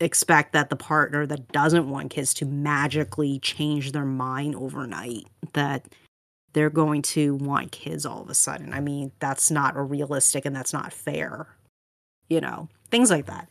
expect 0.00 0.52
that 0.52 0.70
the 0.70 0.76
partner 0.76 1.26
that 1.26 1.48
doesn't 1.48 1.88
want 1.88 2.10
kids 2.10 2.32
to 2.34 2.44
magically 2.44 3.40
change 3.40 3.92
their 3.92 4.04
mind 4.04 4.54
overnight 4.54 5.26
that 5.54 5.88
they're 6.52 6.70
going 6.70 7.02
to 7.02 7.34
want 7.36 7.72
kids 7.72 8.06
all 8.06 8.22
of 8.22 8.28
a 8.28 8.34
sudden. 8.34 8.72
I 8.72 8.80
mean, 8.80 9.12
that's 9.18 9.50
not 9.50 9.90
realistic 9.90 10.44
and 10.44 10.54
that's 10.54 10.74
not 10.74 10.92
fair. 10.92 11.48
You 12.28 12.42
know, 12.42 12.68
things 12.90 13.10
like 13.10 13.26
that. 13.26 13.48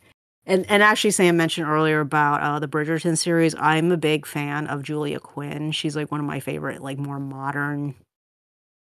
And 0.48 0.64
and 0.70 0.82
actually 0.82 1.10
Sam 1.10 1.36
mentioned 1.36 1.68
earlier 1.68 2.00
about 2.00 2.42
uh, 2.42 2.58
the 2.58 2.66
Bridgerton 2.66 3.16
series. 3.18 3.54
I'm 3.58 3.92
a 3.92 3.98
big 3.98 4.26
fan 4.26 4.66
of 4.66 4.82
Julia 4.82 5.20
Quinn. 5.20 5.70
She's 5.72 5.94
like 5.94 6.10
one 6.10 6.20
of 6.20 6.26
my 6.26 6.40
favorite 6.40 6.82
like 6.82 6.98
more 6.98 7.20
modern 7.20 7.94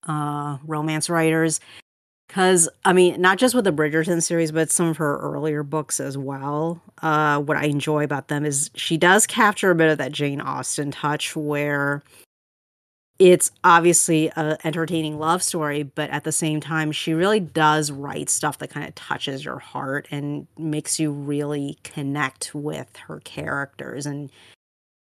uh 0.08 0.56
romance 0.66 1.10
writers 1.10 1.60
because 2.26 2.68
I 2.84 2.92
mean, 2.92 3.20
not 3.20 3.38
just 3.38 3.54
with 3.54 3.64
the 3.64 3.72
Bridgerton 3.72 4.22
series, 4.22 4.52
but 4.52 4.70
some 4.70 4.86
of 4.86 4.96
her 4.96 5.18
earlier 5.18 5.62
books 5.62 6.00
as 6.00 6.16
well. 6.16 6.80
Uh, 7.02 7.40
what 7.40 7.56
I 7.56 7.64
enjoy 7.64 8.04
about 8.04 8.28
them 8.28 8.46
is 8.46 8.70
she 8.74 8.96
does 8.96 9.26
capture 9.26 9.70
a 9.70 9.74
bit 9.74 9.90
of 9.90 9.98
that 9.98 10.12
Jane 10.12 10.40
Austen 10.40 10.92
touch, 10.92 11.36
where 11.36 12.02
it's 13.20 13.50
obviously 13.64 14.32
an 14.34 14.56
entertaining 14.64 15.18
love 15.18 15.42
story, 15.42 15.82
but 15.82 16.08
at 16.08 16.24
the 16.24 16.32
same 16.32 16.58
time, 16.58 16.90
she 16.90 17.12
really 17.12 17.38
does 17.38 17.90
write 17.90 18.30
stuff 18.30 18.56
that 18.58 18.70
kind 18.70 18.88
of 18.88 18.94
touches 18.94 19.44
your 19.44 19.58
heart 19.58 20.08
and 20.10 20.46
makes 20.56 20.98
you 20.98 21.12
really 21.12 21.78
connect 21.84 22.54
with 22.54 22.96
her 22.96 23.20
characters 23.20 24.06
and 24.06 24.30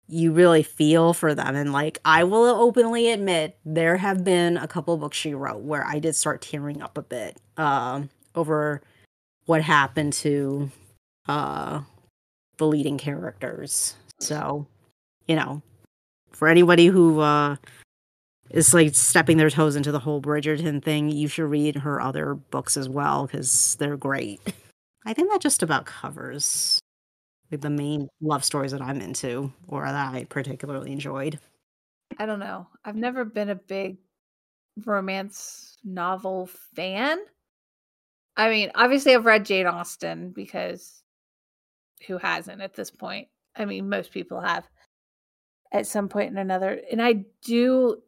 you 0.09 0.33
really 0.33 0.63
feel 0.63 1.13
for 1.13 1.33
them. 1.33 1.55
And 1.55 1.71
like, 1.71 1.97
I 2.03 2.25
will 2.25 2.43
openly 2.43 3.09
admit, 3.09 3.57
there 3.63 3.95
have 3.95 4.25
been 4.25 4.57
a 4.57 4.67
couple 4.67 4.97
books 4.97 5.15
she 5.15 5.33
wrote 5.33 5.61
where 5.61 5.85
I 5.87 5.99
did 5.99 6.13
start 6.17 6.41
tearing 6.41 6.81
up 6.81 6.97
a 6.97 7.03
bit 7.03 7.37
uh, 7.55 8.01
over 8.35 8.81
what 9.45 9.61
happened 9.61 10.11
to 10.13 10.69
uh, 11.29 11.79
the 12.57 12.67
leading 12.67 12.97
characters. 12.97 13.95
So, 14.19 14.67
you 15.25 15.37
know, 15.37 15.61
for 16.33 16.49
anybody 16.49 16.87
who 16.87 17.21
uh, 17.21 17.55
is 18.53 18.73
like 18.73 18.93
stepping 18.95 19.37
their 19.37 19.49
toes 19.49 19.75
into 19.75 19.91
the 19.91 19.99
whole 19.99 20.21
Bridgerton 20.21 20.81
thing, 20.81 21.09
you 21.09 21.27
should 21.27 21.49
read 21.49 21.75
her 21.77 21.99
other 21.99 22.35
books 22.35 22.77
as 22.77 22.87
well 22.87 23.25
because 23.25 23.75
they're 23.79 23.97
great. 23.97 24.39
I 25.05 25.13
think 25.13 25.31
that 25.31 25.41
just 25.41 25.63
about 25.63 25.85
covers 25.85 26.79
like 27.51 27.61
the 27.61 27.69
main 27.69 28.07
love 28.21 28.45
stories 28.45 28.71
that 28.71 28.81
I'm 28.81 29.01
into 29.01 29.51
or 29.67 29.85
that 29.85 30.13
I 30.13 30.23
particularly 30.25 30.91
enjoyed. 30.91 31.39
I 32.17 32.25
don't 32.25 32.39
know. 32.39 32.67
I've 32.85 32.95
never 32.95 33.25
been 33.25 33.49
a 33.49 33.55
big 33.55 33.97
romance 34.85 35.77
novel 35.83 36.49
fan. 36.75 37.19
I 38.37 38.49
mean, 38.49 38.71
obviously 38.75 39.13
I've 39.13 39.25
read 39.25 39.45
Jane 39.45 39.67
Austen 39.67 40.31
because 40.31 41.03
who 42.07 42.17
hasn't 42.17 42.61
at 42.61 42.75
this 42.75 42.91
point? 42.91 43.27
I 43.55 43.65
mean, 43.65 43.89
most 43.89 44.11
people 44.11 44.41
have 44.41 44.67
at 45.71 45.87
some 45.87 46.07
point 46.07 46.31
in 46.31 46.37
another. 46.37 46.79
And 46.91 47.01
I 47.01 47.25
do 47.43 48.01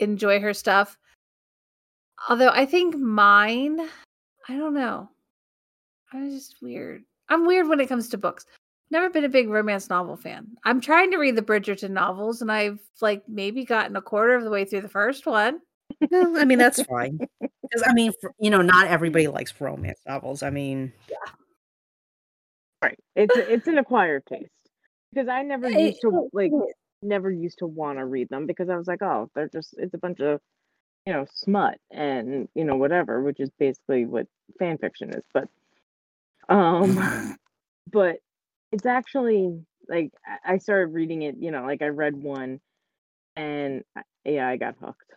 enjoy 0.00 0.40
her 0.40 0.54
stuff. 0.54 0.98
Although 2.28 2.50
I 2.50 2.66
think 2.66 2.96
mine, 2.96 3.80
I 4.48 4.56
don't 4.56 4.74
know. 4.74 5.08
I'm 6.12 6.30
just 6.30 6.56
weird. 6.62 7.02
I'm 7.28 7.46
weird 7.46 7.68
when 7.68 7.80
it 7.80 7.88
comes 7.88 8.08
to 8.10 8.18
books 8.18 8.46
never 8.94 9.10
been 9.10 9.24
a 9.24 9.28
big 9.28 9.48
romance 9.48 9.90
novel 9.90 10.16
fan. 10.16 10.46
I'm 10.64 10.80
trying 10.80 11.10
to 11.10 11.18
read 11.18 11.36
the 11.36 11.42
Bridgerton 11.42 11.90
novels, 11.90 12.40
and 12.40 12.50
I've 12.50 12.80
like 13.00 13.22
maybe 13.28 13.64
gotten 13.64 13.96
a 13.96 14.02
quarter 14.02 14.34
of 14.34 14.44
the 14.44 14.50
way 14.50 14.64
through 14.64 14.82
the 14.82 14.88
first 14.88 15.26
one. 15.26 15.60
Well, 16.10 16.38
I 16.38 16.44
mean, 16.44 16.58
that's 16.58 16.82
fine. 16.90 17.18
Because 17.40 17.82
I 17.86 17.92
mean, 17.92 18.12
for, 18.20 18.32
you 18.38 18.50
know, 18.50 18.62
not 18.62 18.86
everybody 18.86 19.26
likes 19.26 19.60
romance 19.60 20.00
novels. 20.06 20.42
I 20.42 20.50
mean, 20.50 20.92
yeah, 21.10 21.32
right. 22.82 22.98
It's 23.16 23.36
it's 23.36 23.66
an 23.66 23.78
acquired 23.78 24.24
taste 24.26 24.48
because 25.12 25.28
I 25.28 25.42
never 25.42 25.68
used 25.68 26.00
to 26.02 26.28
like 26.32 26.52
never 27.04 27.30
used 27.30 27.58
to 27.58 27.66
want 27.66 27.98
to 27.98 28.04
read 28.04 28.28
them 28.28 28.46
because 28.46 28.68
I 28.68 28.76
was 28.76 28.86
like, 28.86 29.02
oh, 29.02 29.30
they're 29.34 29.48
just 29.48 29.74
it's 29.78 29.94
a 29.94 29.98
bunch 29.98 30.20
of 30.20 30.40
you 31.06 31.12
know 31.12 31.26
smut 31.32 31.78
and 31.90 32.48
you 32.54 32.64
know 32.64 32.76
whatever, 32.76 33.22
which 33.22 33.40
is 33.40 33.50
basically 33.58 34.06
what 34.06 34.26
fan 34.58 34.78
fiction 34.78 35.10
is. 35.10 35.24
But 35.32 35.48
um, 36.48 37.36
but 37.92 38.16
it's 38.72 38.86
actually 38.86 39.60
like 39.88 40.12
I 40.44 40.58
started 40.58 40.94
reading 40.94 41.22
it, 41.22 41.36
you 41.38 41.50
know, 41.50 41.62
like 41.62 41.82
I 41.82 41.88
read 41.88 42.16
one 42.16 42.60
and 43.36 43.84
yeah, 44.24 44.48
I 44.48 44.56
got 44.56 44.76
hooked. 44.80 45.12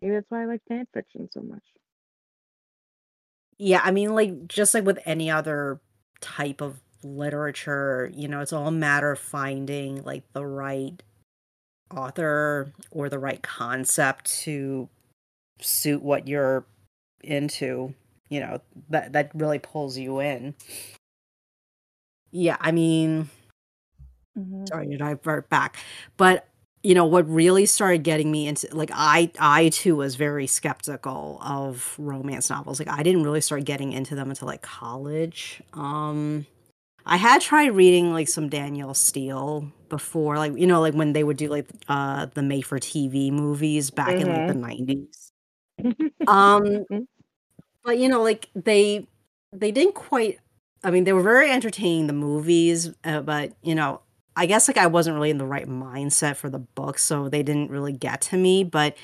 Maybe 0.00 0.14
that's 0.14 0.30
why 0.30 0.42
I 0.42 0.46
like 0.46 0.62
fan 0.68 0.86
fiction 0.92 1.28
so 1.32 1.40
much. 1.40 1.62
Yeah, 3.58 3.80
I 3.82 3.90
mean 3.90 4.14
like 4.14 4.48
just 4.48 4.74
like 4.74 4.84
with 4.84 4.98
any 5.04 5.30
other 5.30 5.80
type 6.20 6.60
of 6.60 6.80
literature, 7.04 8.10
you 8.14 8.28
know, 8.28 8.40
it's 8.40 8.52
all 8.52 8.68
a 8.68 8.72
matter 8.72 9.12
of 9.12 9.18
finding 9.18 10.02
like 10.04 10.24
the 10.32 10.44
right 10.46 11.02
author 11.90 12.72
or 12.90 13.08
the 13.08 13.18
right 13.18 13.42
concept 13.42 14.26
to 14.42 14.88
suit 15.60 16.02
what 16.02 16.26
you're 16.26 16.64
into, 17.22 17.94
you 18.28 18.40
know, 18.40 18.60
that 18.90 19.12
that 19.12 19.30
really 19.34 19.58
pulls 19.58 19.98
you 19.98 20.20
in. 20.20 20.54
Yeah, 22.32 22.56
I 22.60 22.72
mean, 22.72 23.30
mm-hmm. 24.36 24.66
sorry 24.66 24.88
to 24.88 24.96
divert 24.96 25.48
back, 25.48 25.76
but 26.16 26.48
you 26.84 26.94
know 26.94 27.06
what 27.06 27.26
really 27.28 27.64
started 27.64 28.02
getting 28.02 28.30
me 28.30 28.46
into 28.46 28.68
like 28.76 28.90
I 28.92 29.30
I 29.40 29.70
too 29.70 29.96
was 29.96 30.16
very 30.16 30.46
skeptical 30.46 31.40
of 31.42 31.94
romance 31.96 32.50
novels. 32.50 32.78
Like 32.78 32.90
I 32.90 33.02
didn't 33.02 33.22
really 33.22 33.40
start 33.40 33.64
getting 33.64 33.92
into 33.92 34.14
them 34.14 34.28
until 34.28 34.46
like 34.46 34.60
college. 34.60 35.62
Um 35.72 36.46
I 37.06 37.16
had 37.16 37.40
tried 37.40 37.74
reading 37.74 38.12
like 38.12 38.28
some 38.28 38.48
Danielle 38.48 38.94
Steel 38.94 39.70
before, 39.88 40.38
like 40.38 40.56
you 40.56 40.66
know, 40.66 40.80
like 40.80 40.94
when 40.94 41.12
they 41.12 41.24
would 41.24 41.36
do 41.36 41.48
like 41.48 41.68
uh 41.88 42.26
the 42.34 42.42
made 42.42 42.62
for 42.62 42.78
TV 42.78 43.30
movies 43.30 43.90
back 43.90 44.08
mm-hmm. 44.08 44.20
in 44.20 44.28
like 44.28 44.46
the 44.48 44.52
mm-hmm. 44.54 44.60
nineties. 44.60 45.32
um 46.26 46.62
mm-hmm. 46.64 47.00
but 47.84 47.98
you 47.98 48.08
know, 48.08 48.22
like 48.22 48.48
they 48.54 49.06
they 49.52 49.70
didn't 49.70 49.94
quite 49.94 50.38
I 50.84 50.90
mean, 50.90 51.04
they 51.04 51.14
were 51.14 51.22
very 51.22 51.50
entertaining, 51.50 52.06
the 52.06 52.12
movies, 52.12 52.90
uh, 53.04 53.22
but, 53.22 53.54
you 53.62 53.74
know, 53.74 54.02
I 54.36 54.44
guess 54.44 54.68
like 54.68 54.76
I 54.76 54.86
wasn't 54.86 55.14
really 55.14 55.30
in 55.30 55.38
the 55.38 55.46
right 55.46 55.66
mindset 55.66 56.36
for 56.36 56.50
the 56.50 56.58
book, 56.58 56.98
so 56.98 57.28
they 57.28 57.42
didn't 57.42 57.70
really 57.70 57.92
get 57.92 58.20
to 58.22 58.36
me. 58.36 58.64
But 58.64 58.96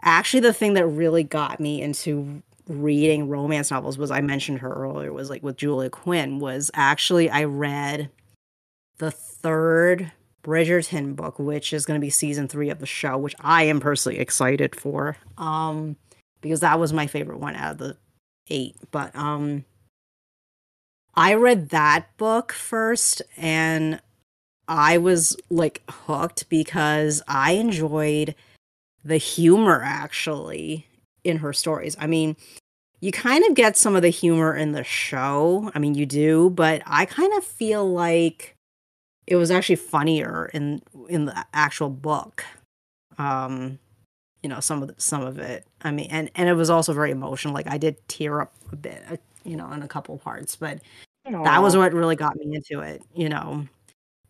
actually, 0.00 0.40
the 0.40 0.52
thing 0.54 0.74
that 0.74 0.86
really 0.86 1.22
got 1.22 1.60
me 1.60 1.82
into 1.82 2.42
reading 2.68 3.28
romance 3.28 3.70
novels 3.70 3.98
was 3.98 4.10
I 4.10 4.20
mentioned 4.20 4.60
her 4.60 4.72
earlier 4.72 5.12
was 5.12 5.30
like 5.30 5.42
with 5.42 5.56
Julia 5.56 5.90
Quinn 5.90 6.38
was 6.38 6.70
actually 6.74 7.28
I 7.28 7.44
read 7.44 8.10
the 8.98 9.10
third 9.10 10.12
Bridgerton 10.42 11.14
book, 11.14 11.38
which 11.38 11.72
is 11.72 11.86
going 11.86 12.00
to 12.00 12.04
be 12.04 12.10
season 12.10 12.48
three 12.48 12.70
of 12.70 12.80
the 12.80 12.86
show, 12.86 13.16
which 13.16 13.34
I 13.40 13.64
am 13.64 13.80
personally 13.80 14.18
excited 14.18 14.74
for, 14.74 15.16
um, 15.38 15.96
because 16.40 16.60
that 16.60 16.80
was 16.80 16.92
my 16.92 17.06
favorite 17.06 17.38
one 17.38 17.54
out 17.54 17.72
of 17.72 17.78
the 17.78 17.96
eight. 18.50 18.76
But 18.90 19.14
um, 19.14 19.64
I 21.14 21.34
read 21.34 21.70
that 21.70 22.16
book 22.16 22.52
first 22.52 23.22
and 23.36 24.00
I 24.66 24.98
was 24.98 25.36
like 25.50 25.82
hooked 25.88 26.48
because 26.48 27.22
I 27.28 27.52
enjoyed 27.52 28.34
the 29.04 29.16
humor 29.16 29.82
actually 29.84 30.86
in 31.24 31.38
her 31.38 31.52
stories. 31.52 31.96
I 31.98 32.06
mean, 32.06 32.36
you 33.00 33.12
kind 33.12 33.44
of 33.44 33.54
get 33.54 33.76
some 33.76 33.96
of 33.96 34.02
the 34.02 34.10
humor 34.10 34.56
in 34.56 34.72
the 34.72 34.84
show. 34.84 35.70
I 35.74 35.78
mean, 35.78 35.94
you 35.94 36.06
do, 36.06 36.50
but 36.50 36.82
I 36.86 37.04
kind 37.04 37.32
of 37.34 37.44
feel 37.44 37.90
like 37.90 38.56
it 39.26 39.36
was 39.36 39.50
actually 39.50 39.76
funnier 39.76 40.50
in 40.52 40.82
in 41.08 41.24
the 41.26 41.46
actual 41.52 41.90
book. 41.90 42.44
Um, 43.18 43.78
you 44.42 44.48
know, 44.48 44.60
some 44.60 44.82
of 44.82 44.88
the, 44.88 44.94
some 44.98 45.22
of 45.22 45.38
it. 45.38 45.66
I 45.82 45.90
mean, 45.90 46.08
and 46.10 46.30
and 46.34 46.48
it 46.48 46.54
was 46.54 46.70
also 46.70 46.92
very 46.92 47.10
emotional. 47.10 47.54
Like 47.54 47.68
I 47.68 47.78
did 47.78 47.96
tear 48.08 48.40
up 48.40 48.52
a 48.70 48.76
bit, 48.76 49.02
uh, 49.10 49.16
you 49.44 49.56
know, 49.56 49.70
in 49.72 49.82
a 49.82 49.88
couple 49.88 50.16
parts, 50.18 50.56
but 50.56 50.80
Aww. 51.26 51.44
that 51.44 51.62
was 51.62 51.76
what 51.76 51.92
really 51.92 52.16
got 52.16 52.36
me 52.36 52.54
into 52.54 52.80
it, 52.80 53.02
you 53.14 53.28
know, 53.28 53.66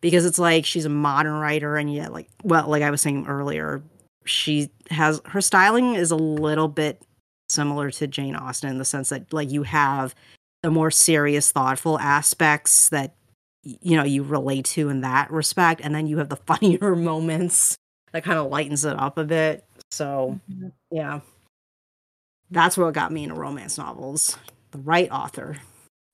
because 0.01 0.25
it's 0.25 0.39
like 0.39 0.65
she's 0.65 0.85
a 0.85 0.89
modern 0.89 1.33
writer, 1.33 1.77
and 1.77 1.93
yet, 1.93 2.11
like, 2.11 2.29
well, 2.43 2.67
like 2.67 2.83
I 2.83 2.91
was 2.91 3.01
saying 3.01 3.25
earlier, 3.27 3.81
she 4.25 4.69
has 4.89 5.21
her 5.25 5.41
styling 5.41 5.95
is 5.95 6.11
a 6.11 6.15
little 6.15 6.67
bit 6.67 7.01
similar 7.49 7.91
to 7.91 8.07
Jane 8.07 8.35
Austen 8.35 8.69
in 8.69 8.77
the 8.77 8.85
sense 8.85 9.09
that, 9.09 9.31
like, 9.33 9.51
you 9.51 9.63
have 9.63 10.15
the 10.61 10.71
more 10.71 10.91
serious, 10.91 11.51
thoughtful 11.51 11.99
aspects 11.99 12.89
that 12.89 13.15
you 13.63 13.95
know 13.95 14.03
you 14.03 14.23
relate 14.23 14.65
to 14.65 14.89
in 14.89 15.01
that 15.01 15.31
respect, 15.31 15.81
and 15.83 15.93
then 15.93 16.07
you 16.07 16.17
have 16.17 16.29
the 16.29 16.35
funnier 16.47 16.95
moments 16.95 17.77
that 18.11 18.23
kind 18.23 18.37
of 18.37 18.51
lightens 18.51 18.85
it 18.85 18.97
up 18.97 19.17
a 19.17 19.23
bit. 19.23 19.65
So, 19.91 20.39
mm-hmm. 20.49 20.69
yeah, 20.91 21.19
that's 22.51 22.77
what 22.77 22.93
got 22.93 23.11
me 23.11 23.23
into 23.23 23.35
romance 23.35 23.77
novels. 23.77 24.37
The 24.71 24.79
right 24.79 25.09
author. 25.11 25.57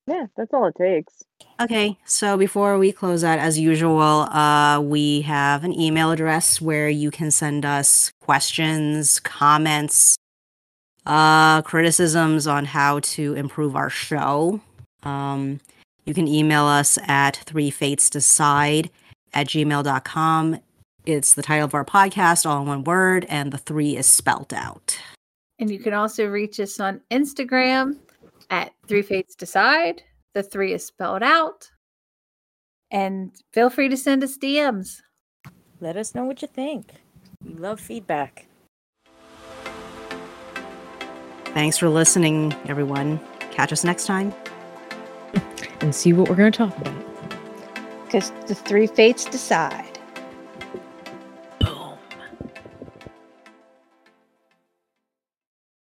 Yeah, 0.10 0.26
that's 0.36 0.52
all 0.54 0.66
it 0.66 0.76
takes. 0.76 1.24
Okay, 1.62 1.96
so 2.04 2.36
before 2.36 2.80
we 2.80 2.92
close 2.92 3.24
out, 3.24 3.38
as 3.38 3.60
usual, 3.60 4.22
uh, 4.32 4.80
we 4.82 5.22
have 5.22 5.64
an 5.64 5.80
email 5.80 6.10
address 6.10 6.60
where 6.60 6.90
you 6.90 7.12
can 7.12 7.30
send 7.30 7.64
us 7.64 8.12
questions, 8.20 9.20
comments, 9.20 10.16
uh, 11.06 11.62
criticisms 11.62 12.48
on 12.48 12.66
how 12.66 13.02
to 13.02 13.36
improve 13.36 13.76
our 13.76 13.92
show. 13.92 14.60
Um, 15.04 15.60
you 16.06 16.16
can 16.16 16.28
email 16.28 16.66
us 16.66 16.98
at 17.08 17.36
three 17.46 17.70
fates 17.70 18.10
decide 18.10 18.90
at 19.36 19.46
gmail.com. 19.46 20.60
It's 21.06 21.36
the 21.36 21.44
title 21.44 21.66
of 21.66 21.76
our 21.76 21.86
podcast, 21.86 22.50
all 22.50 22.64
in 22.64 22.68
one 22.68 22.84
word, 22.84 23.28
and 23.30 23.54
the 23.54 23.60
three 23.60 23.96
is 23.96 24.08
spelt 24.08 24.54
out. 24.54 24.98
And 25.60 25.70
you 25.70 25.78
can 25.78 25.94
also 25.94 26.26
reach 26.26 26.60
us 26.60 26.80
on 26.80 27.02
Instagram 27.12 27.98
at 28.50 28.74
Three 28.88 29.02
Fates 29.02 29.36
Decide. 29.36 30.04
The 30.34 30.44
three 30.44 30.74
is 30.74 30.86
spelled 30.86 31.24
out. 31.24 31.70
And 32.92 33.32
feel 33.54 33.70
free 33.70 33.90
to 33.90 33.98
send 33.98 34.24
us 34.24 34.38
DMs. 34.38 35.02
Let 35.80 35.96
us 35.96 36.14
know 36.14 36.26
what 36.26 36.42
you 36.42 36.48
think. 36.48 36.94
We 37.44 37.54
love 37.54 37.80
feedback. 37.80 38.48
Thanks 41.46 41.78
for 41.78 41.90
listening, 41.90 42.54
everyone. 42.68 43.20
Catch 43.52 43.72
us 43.74 43.84
next 43.84 44.06
time. 44.06 44.34
And 45.82 45.96
see 45.96 46.12
what 46.12 46.28
we're 46.28 46.36
going 46.36 46.52
to 46.52 46.58
talk 46.58 46.78
about. 46.78 46.94
Because 48.04 48.32
the 48.48 48.56
three 48.56 48.86
fates 48.86 49.24
decide. 49.24 49.89